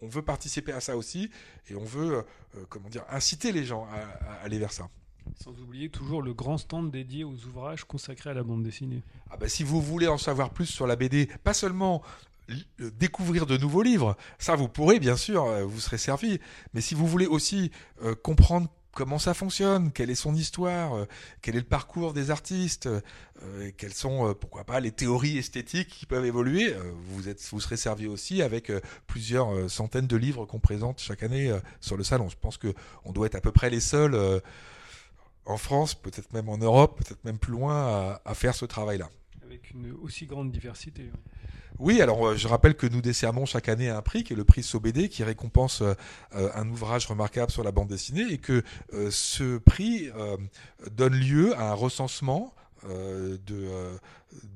on, 0.00 0.08
veut 0.08 0.22
participer 0.22 0.72
à 0.72 0.80
ça 0.80 0.96
aussi 0.96 1.30
et 1.68 1.74
on 1.74 1.84
veut, 1.84 2.14
euh, 2.14 2.22
euh, 2.56 2.64
comment 2.68 2.88
dire, 2.88 3.04
inciter 3.10 3.52
les 3.52 3.64
gens 3.64 3.86
à, 3.92 4.44
aller 4.44 4.58
vers 4.58 4.72
ça. 4.72 4.88
Sans 5.36 5.60
oublier 5.60 5.90
toujours 5.90 6.22
le 6.22 6.32
grand 6.32 6.56
stand 6.56 6.90
dédié 6.90 7.22
aux 7.22 7.44
ouvrages 7.44 7.84
consacrés 7.84 8.30
à 8.30 8.34
la 8.34 8.42
bande 8.42 8.62
dessinée. 8.62 9.02
Ah 9.30 9.36
bah, 9.36 9.48
si 9.48 9.62
vous 9.62 9.82
voulez 9.82 10.08
en 10.08 10.16
savoir 10.16 10.50
plus 10.50 10.66
sur 10.66 10.86
la 10.86 10.96
BD, 10.96 11.26
pas 11.44 11.52
seulement 11.52 12.02
euh, 12.02 12.27
découvrir 12.78 13.46
de 13.46 13.56
nouveaux 13.56 13.82
livres, 13.82 14.16
ça 14.38 14.56
vous 14.56 14.68
pourrez 14.68 14.98
bien 14.98 15.16
sûr, 15.16 15.44
vous 15.66 15.80
serez 15.80 15.98
servi, 15.98 16.40
mais 16.72 16.80
si 16.80 16.94
vous 16.94 17.06
voulez 17.06 17.26
aussi 17.26 17.70
comprendre 18.22 18.68
comment 18.98 19.20
ça 19.20 19.32
fonctionne, 19.32 19.92
quelle 19.92 20.10
est 20.10 20.16
son 20.16 20.34
histoire, 20.34 20.94
euh, 20.94 21.04
quel 21.40 21.54
est 21.54 21.60
le 21.60 21.64
parcours 21.64 22.12
des 22.12 22.32
artistes, 22.32 22.86
euh, 22.88 23.70
quelles 23.76 23.94
sont, 23.94 24.28
euh, 24.28 24.34
pourquoi 24.34 24.64
pas, 24.64 24.80
les 24.80 24.90
théories 24.90 25.38
esthétiques 25.38 25.88
qui 25.88 26.04
peuvent 26.04 26.24
évoluer. 26.24 26.74
vous, 27.04 27.28
êtes, 27.28 27.40
vous 27.52 27.60
serez 27.60 27.76
servi 27.76 28.08
aussi 28.08 28.42
avec 28.42 28.72
plusieurs 29.06 29.70
centaines 29.70 30.08
de 30.08 30.16
livres 30.16 30.46
qu'on 30.46 30.58
présente 30.58 30.98
chaque 30.98 31.22
année 31.22 31.56
sur 31.80 31.96
le 31.96 32.02
salon. 32.02 32.28
Je 32.28 32.36
pense 32.36 32.58
qu'on 32.58 33.12
doit 33.12 33.26
être 33.26 33.36
à 33.36 33.40
peu 33.40 33.52
près 33.52 33.70
les 33.70 33.78
seuls 33.78 34.42
en 35.44 35.56
France, 35.56 35.94
peut-être 35.94 36.32
même 36.32 36.48
en 36.48 36.58
Europe, 36.58 36.98
peut-être 36.98 37.24
même 37.24 37.38
plus 37.38 37.52
loin, 37.52 38.18
à, 38.24 38.34
faire 38.34 38.56
ce 38.56 38.64
travail-là. 38.64 39.08
Avec 39.44 39.70
une 39.70 39.92
aussi 40.02 40.26
grande 40.26 40.50
diversité. 40.50 41.10
Alors 42.00 42.26
euh, 42.26 42.36
je 42.36 42.48
rappelle 42.48 42.74
que 42.74 42.86
nous 42.86 43.00
décernons 43.00 43.46
chaque 43.46 43.68
année 43.68 43.88
un 43.88 44.02
prix 44.02 44.24
qui 44.24 44.32
est 44.32 44.36
le 44.36 44.44
prix 44.44 44.62
SOBD 44.62 45.08
qui 45.08 45.24
récompense 45.24 45.82
euh, 45.82 45.94
un 46.32 46.68
ouvrage 46.68 47.06
remarquable 47.06 47.50
sur 47.50 47.62
la 47.62 47.72
bande 47.72 47.88
dessinée 47.88 48.26
et 48.30 48.38
que 48.38 48.62
ce 49.10 49.58
prix 49.58 50.10
donne 50.90 51.14
lieu 51.14 51.56
à 51.56 51.70
un 51.70 51.74
recensement 51.74 52.54
de, 52.84 53.38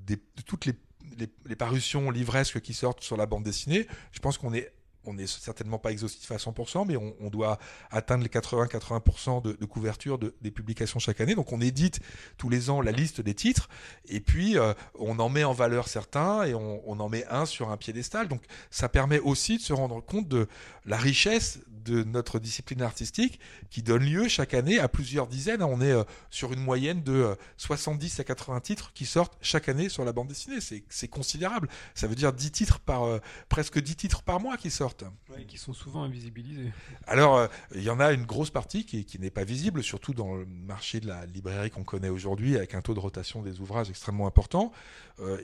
de, 0.07 0.19
toutes 0.47 0.67
les, 0.67 0.75
les, 1.19 1.57
parutions 1.57 2.11
livresques 2.11 2.61
qui 2.61 2.75
sortent 2.75 3.03
sur 3.03 3.17
la 3.17 3.27
bande 3.27 3.45
dessinée. 3.45 3.87
Je 4.13 4.21
pense 4.21 4.39
qu'on 4.39 4.53
est 4.55 4.73
on 5.05 5.15
n'est 5.15 5.27
certainement 5.27 5.79
pas 5.79 5.91
exhaustif 5.91 6.31
à 6.31 6.37
100%, 6.37 6.87
mais 6.87 6.97
on, 6.97 7.31
doit 7.31 7.59
atteindre 7.91 8.23
les 8.23 8.29
80-80% 8.29 9.43
de, 9.43 9.65
couverture 9.65 10.19
des 10.19 10.51
publications 10.51 10.99
chaque 10.99 11.21
année. 11.21 11.35
Donc 11.35 11.53
on 11.53 11.61
édite 11.61 12.01
tous 12.37 12.49
les 12.49 12.71
ans 12.71 12.81
la 12.81 12.93
liste 12.93 13.21
des 13.21 13.35
titres, 13.35 13.69
et 14.09 14.21
puis 14.21 14.59
euh, 14.59 14.75
on 14.99 15.19
en 15.19 15.29
met 15.29 15.45
en 15.45 15.53
valeur 15.53 15.89
certains, 15.89 16.45
et 16.45 16.55
on, 16.55 17.01
en 17.01 17.09
met 17.09 17.25
un 17.27 17.47
sur 17.47 17.71
un 17.71 17.77
piédestal. 17.77 18.29
Donc 18.29 18.43
ça 18.71 18.89
permet 18.89 19.19
aussi 19.19 19.57
de 19.57 19.63
se 19.63 19.73
rendre 19.73 20.01
compte 20.01 20.29
de 20.29 20.47
la 20.85 20.97
richesse 20.97 21.61
de 21.69 22.05
notre 22.05 22.39
discipline 22.39 22.83
artistique 22.83 23.41
qui 23.71 23.83
donne 23.83 24.05
lieu 24.05 24.29
chaque 24.29 24.55
année 24.55 24.79
à 24.79 24.87
plusieurs 24.87 25.27
dizaines. 25.27 25.63
On 25.63 25.81
est 25.81 25.91
euh, 25.91 26.05
sur 26.31 26.53
une 26.53 26.61
moyenne 26.61 27.03
de 27.03 27.37
70 27.57 28.19
euh, 28.19 28.23
à 28.23 28.25
80 28.25 28.61
titres 28.61 28.93
qui 28.95 29.05
sortent 29.05 29.37
chaque 29.41 29.69
année 29.69 29.89
sur 29.89 30.05
la 30.05 30.13
bande 30.13 30.29
dessinée. 30.29 30.59
C'est 30.61 31.09
considérable. 31.09 31.69
Ça 31.95 32.07
veut 32.07 32.15
dire 32.15 32.33
10 32.33 32.53
titres 32.53 32.79
par, 32.79 33.21
presque 33.49 33.81
10 33.81 33.97
titres 33.97 34.23
par 34.23 34.39
mois 34.39 34.57
qui 34.57 34.71
sortent. 34.71 34.92
Et 35.39 35.45
qui 35.45 35.59
sont 35.59 35.73
souvent 35.73 36.03
invisibilisés. 36.03 36.73
Alors, 37.07 37.49
il 37.75 37.83
y 37.83 37.91
en 37.91 38.01
a 38.01 38.13
une 38.13 38.25
grosse 38.25 38.51
partie 38.51 38.85
qui, 38.85 39.05
qui 39.05 39.19
n'est 39.19 39.31
pas 39.31 39.45
visible, 39.45 39.83
surtout 39.83 40.15
dans 40.15 40.35
le 40.35 40.47
marché 40.47 41.01
de 41.01 41.09
la 41.09 41.27
librairie 41.27 41.71
qu'on 41.71 41.85
connaît 41.85 42.09
aujourd'hui, 42.09 42.57
avec 42.57 42.75
un 42.75 42.83
taux 42.83 42.95
de 42.95 43.01
rotation 43.01 43.43
des 43.43 43.61
ouvrages 43.61 43.91
extrêmement 43.91 44.27
important. 44.27 44.73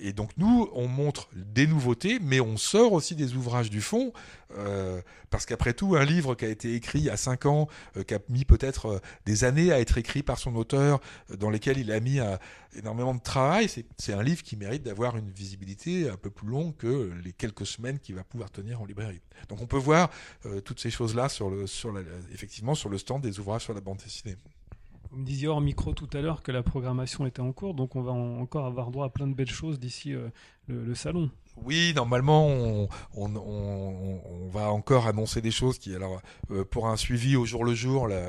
et 0.01 0.13
donc, 0.13 0.31
nous, 0.37 0.69
on 0.73 0.89
montre 0.89 1.29
des 1.35 1.67
nouveautés, 1.67 2.19
mais 2.21 2.41
on 2.41 2.57
sort 2.57 2.93
aussi 2.93 3.15
des 3.15 3.35
ouvrages 3.35 3.71
du 3.71 3.81
fond, 3.81 4.13
parce 5.31 5.47
qu'après 5.47 5.73
tout, 5.73 5.97
un 5.97 6.05
livre 6.05 6.35
qui 6.35 6.45
a 6.45 6.49
été 6.49 6.75
écrit 6.75 7.01
il 7.01 7.05
y 7.05 7.11
a 7.11 7.17
5 7.17 7.47
ans, 7.47 7.69
euh, 7.97 8.03
qui 8.03 8.15
a 8.15 8.19
mis 8.29 8.45
peut-être 8.45 8.87
euh, 8.87 8.99
des 9.27 9.45
années 9.45 9.73
à 9.73 9.81
être 9.81 9.99
écrit 9.99 10.23
par 10.23 10.39
son 10.39 10.55
auteur, 10.57 11.01
euh, 11.31 11.37
dans 11.37 11.51
lesquels 11.51 11.79
il 11.79 11.93
a 11.93 12.01
mis 12.01 12.19
énormément 12.75 13.15
de 13.15 13.21
travail. 13.21 13.69
C'est 13.99 14.13
un 14.13 14.23
livre 14.23 14.43
qui 14.43 14.57
mérite 14.57 14.83
d'avoir 14.83 15.17
une 15.17 15.31
visibilité 15.31 16.09
un 16.09 16.17
peu 16.17 16.31
plus 16.31 16.49
longue 16.49 16.77
que 16.77 17.13
les 17.25 17.33
quelques 17.33 17.67
semaines 17.67 17.99
qu'il 17.99 18.15
va 18.15 18.25
pouvoir 18.25 18.51
tenir 18.51 18.81
en 18.81 18.87
librairie. 18.87 19.21
Donc 19.49 19.61
on 19.61 19.67
peut 19.67 19.79
voir 19.79 20.11
toutes 20.65 20.81
ces 20.81 20.91
choses-là 20.91 21.29
sur 21.29 21.51
le, 21.51 21.67
sur 21.67 21.93
effectivement 22.33 22.75
sur 22.75 22.89
le 22.89 22.99
stand 22.99 23.23
des 23.23 23.39
ouvrages 23.41 23.63
sur 23.65 23.75
la 23.75 23.81
bande 23.81 23.99
dessinée. 23.99 24.37
Vous 25.11 25.19
me 25.19 25.25
disiez 25.25 25.49
hors 25.49 25.61
micro 25.61 25.95
tout 25.95 26.09
à 26.13 26.21
l'heure 26.21 26.43
que 26.43 26.53
la 26.53 26.63
programmation 26.63 27.27
était 27.27 27.41
en 27.41 27.53
cours, 27.53 27.75
donc 27.75 27.97
on 27.97 28.03
va 28.03 28.13
encore 28.13 28.67
avoir 28.67 28.91
droit 28.91 29.07
à 29.07 29.09
plein 29.09 29.27
de 29.27 29.35
belles 29.35 29.49
choses 29.49 29.79
d'ici 29.79 30.15
le, 30.69 30.95
salon. 30.95 31.31
Oui, 31.65 31.93
normalement, 31.95 32.47
on, 33.15 34.49
va 34.51 34.71
encore 34.71 35.07
annoncer 35.07 35.41
des 35.41 35.51
choses 35.51 35.79
qui, 35.79 35.95
alors, 35.95 36.21
euh, 36.51 36.65
pour 36.65 36.89
un 36.89 36.97
suivi 36.97 37.37
au 37.37 37.45
jour 37.45 37.65
le 37.65 37.75
jour, 37.75 38.09
la, 38.09 38.27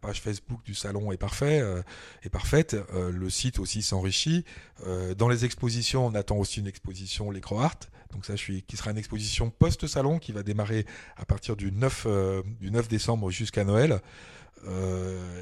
page 0.00 0.20
Facebook 0.20 0.62
du 0.64 0.74
salon 0.74 1.10
est, 1.12 1.16
parfait, 1.16 1.60
euh, 1.60 1.82
est 2.22 2.28
parfaite. 2.28 2.76
Euh, 2.94 3.10
le 3.10 3.30
site 3.30 3.58
aussi 3.58 3.82
s'enrichit. 3.82 4.44
dans 5.16 5.28
les 5.28 5.44
expositions, 5.44 6.06
on 6.06 6.14
attend 6.14 6.36
aussi 6.36 6.60
une 6.60 6.66
exposition 6.66 7.30
L'Écro 7.30 7.60
Art. 7.60 7.78
Donc 8.12 8.24
ça, 8.24 8.34
qui 8.34 8.76
sera 8.76 8.90
une 8.90 8.98
exposition 8.98 9.50
post-salon 9.50 10.18
qui 10.18 10.32
va 10.32 10.42
démarrer 10.42 10.86
à 11.16 11.24
partir 11.24 11.56
du 11.56 11.72
9, 11.72 12.06
du 12.60 12.70
9 12.70 12.88
décembre 12.88 13.30
jusqu'à 13.30 13.64
Noël. 13.64 14.00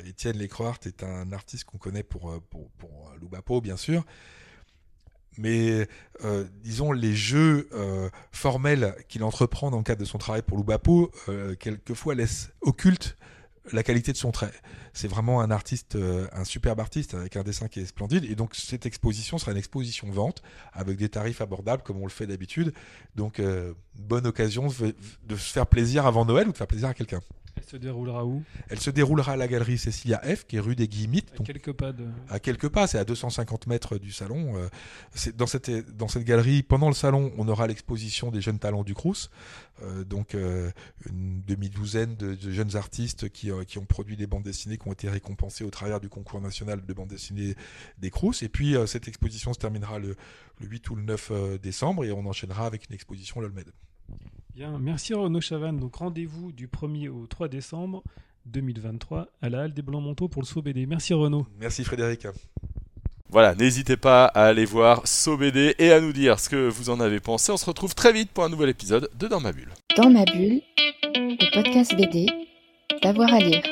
Étienne 0.07 0.39
Lecroart 0.39 0.81
est 0.87 1.03
un 1.03 1.33
artiste 1.33 1.65
qu'on 1.65 1.79
connaît 1.79 2.03
pour, 2.03 2.41
pour, 2.51 2.71
pour 2.73 3.13
Loubapo, 3.21 3.61
bien 3.61 3.77
sûr 3.77 4.05
mais 5.39 5.89
euh, 6.25 6.45
disons 6.63 6.93
les 6.93 7.15
jeux 7.15 7.69
euh, 7.73 8.09
formels 8.33 8.95
qu'il 9.09 9.25
entreprend 9.25 9.71
dans 9.71 9.79
le 9.79 9.83
cadre 9.83 10.01
de 10.01 10.05
son 10.05 10.19
travail 10.19 10.43
pour 10.43 10.57
Loubapo, 10.57 11.11
euh, 11.29 11.55
quelquefois 11.57 12.15
laissent 12.15 12.53
occulte 12.61 13.17
la 13.73 13.83
qualité 13.83 14.13
de 14.13 14.17
son 14.17 14.31
trait. 14.31 14.53
C'est 14.93 15.09
vraiment 15.09 15.41
un 15.41 15.51
artiste, 15.51 15.97
un 16.33 16.45
superbe 16.45 16.81
artiste 16.81 17.15
avec 17.15 17.37
un 17.37 17.43
dessin 17.43 17.69
qui 17.69 17.81
est 17.81 17.87
splendide. 17.87 18.25
Et 18.25 18.35
donc 18.35 18.55
cette 18.55 18.87
exposition 18.87 19.39
sera 19.39 19.53
une 19.53 19.59
exposition 19.59 20.11
vente 20.11 20.43
avec 20.73 20.97
des 20.97 21.09
tarifs 21.09 21.41
abordables 21.41 21.83
comme 21.83 21.99
on 21.99 22.05
le 22.05 22.11
fait 22.11 22.27
d'habitude. 22.27 22.73
Donc 23.17 23.41
bonne 23.99 24.27
occasion 24.27 24.69
de 24.69 25.37
se 25.37 25.53
faire 25.53 25.67
plaisir 25.67 26.07
avant 26.07 26.25
Noël 26.25 26.49
ou 26.49 26.53
de 26.53 26.57
faire 26.57 26.67
plaisir 26.67 26.89
à 26.89 26.95
quelqu'un. 26.95 27.21
Elle 27.65 27.71
se 27.71 27.77
déroulera 27.79 28.27
où? 28.27 28.43
Elle 28.69 28.79
se 28.79 28.91
déroulera 28.91 29.33
à 29.33 29.37
la 29.37 29.49
galerie 29.49 29.79
Cécilia 29.79 30.19
F, 30.19 30.45
qui 30.47 30.57
est 30.57 30.61
rue 30.61 30.77
des 30.77 30.87
Guillemites. 30.87 31.33
À 31.41 31.43
quelques 31.43 31.73
pas 31.73 31.93
de... 31.93 32.05
À 32.29 32.39
quelques 32.39 32.69
pas, 32.69 32.87
c'est 32.87 32.99
à 32.99 33.05
250 33.05 33.67
mètres 33.69 33.97
du 33.97 34.13
salon. 34.13 34.57
Euh, 34.57 34.69
c'est 35.15 35.35
dans 35.35 35.47
cette, 35.47 35.71
dans 35.97 36.09
cette 36.09 36.25
galerie, 36.25 36.63
pendant 36.63 36.89
le 36.89 36.95
salon, 36.95 37.33
on 37.39 37.49
aura 37.49 37.67
l'exposition 37.67 38.31
des 38.31 38.43
jeunes 38.43 38.59
talents 38.59 38.85
du 38.85 38.93
Crous. 38.93 39.31
Euh, 39.83 40.05
donc 40.05 40.35
euh, 40.35 40.71
une 41.09 41.43
demi-douzaine 41.43 42.17
de, 42.17 42.37
jeunes 42.51 42.77
artistes 42.77 43.31
qui, 43.31 43.51
qui, 43.67 43.79
ont 43.79 43.87
produit 43.87 44.17
des 44.17 44.27
bandes 44.27 44.45
dessinées 44.45 44.77
qui 44.77 44.87
ont 44.87 44.93
été 44.93 45.09
récompensées 45.09 45.65
au 45.65 45.71
travers 45.71 46.01
du 46.01 46.11
concours 46.11 46.43
national 46.43 46.85
de 46.85 46.93
bandes 46.93 47.09
dessinées 47.09 47.55
des 47.99 48.11
Crous. 48.11 48.43
Et 48.43 48.51
puis 48.51 48.77
cette 48.87 49.09
exposition 49.09 49.55
se 49.55 49.59
terminera 49.59 49.99
le, 49.99 50.17
le 50.61 50.67
8 50.67 50.91
ou 50.91 50.97
le 50.97 51.03
9 51.03 51.61
décembre 51.63 52.05
et 52.05 52.13
on 52.13 52.27
enchaînera 52.27 52.67
avec 52.67 52.89
une 52.91 52.95
exposition 52.95 53.41
l'Olmed. 53.41 53.71
Bien, 54.55 54.79
merci 54.79 55.15
Renaud 55.15 55.41
Chavannes. 55.41 55.81
Donc 55.81 55.97
rendez-vous 55.97 56.53
du 56.53 56.69
1er 56.69 57.09
au 57.09 57.27
3 57.27 57.49
décembre 57.49 58.05
2023 58.47 59.27
à 59.43 59.49
la 59.49 59.63
Halle 59.63 59.75
des 59.75 59.83
Blancs-Manteaux 59.83 60.29
pour 60.29 60.43
le 60.43 60.47
Saut 60.47 60.63
BD. 60.63 60.87
Merci 60.87 61.13
Renaud. 61.13 61.45
Merci 61.59 61.83
Frédéric. 61.83 62.29
Voilà, 63.31 63.57
n'hésitez 63.57 63.97
pas 63.97 64.27
à 64.27 64.45
aller 64.45 64.65
voir 64.65 65.09
Saut 65.09 65.37
BD 65.37 65.75
et 65.81 65.91
à 65.91 66.01
nous 66.01 66.13
dire 66.13 66.39
ce 66.39 66.49
que 66.49 66.69
vous 66.69 66.89
en 66.89 67.01
avez 67.01 67.19
pensé. 67.19 67.51
On 67.51 67.57
se 67.57 67.67
retrouve 67.67 67.97
très 67.97 68.13
vite 68.13 68.31
pour 68.31 68.45
un 68.45 68.49
nouvel 68.49 68.69
épisode 68.69 69.11
de 69.19 69.27
Dans 69.27 69.41
ma 69.41 69.51
bulle. 69.51 69.73
Dans 69.97 70.09
ma 70.09 70.25
bulle, 70.25 70.63
le 71.03 71.53
podcast 71.53 71.97
BD, 71.97 72.27
d'avoir 73.03 73.35
à 73.35 73.41
lire. 73.41 73.63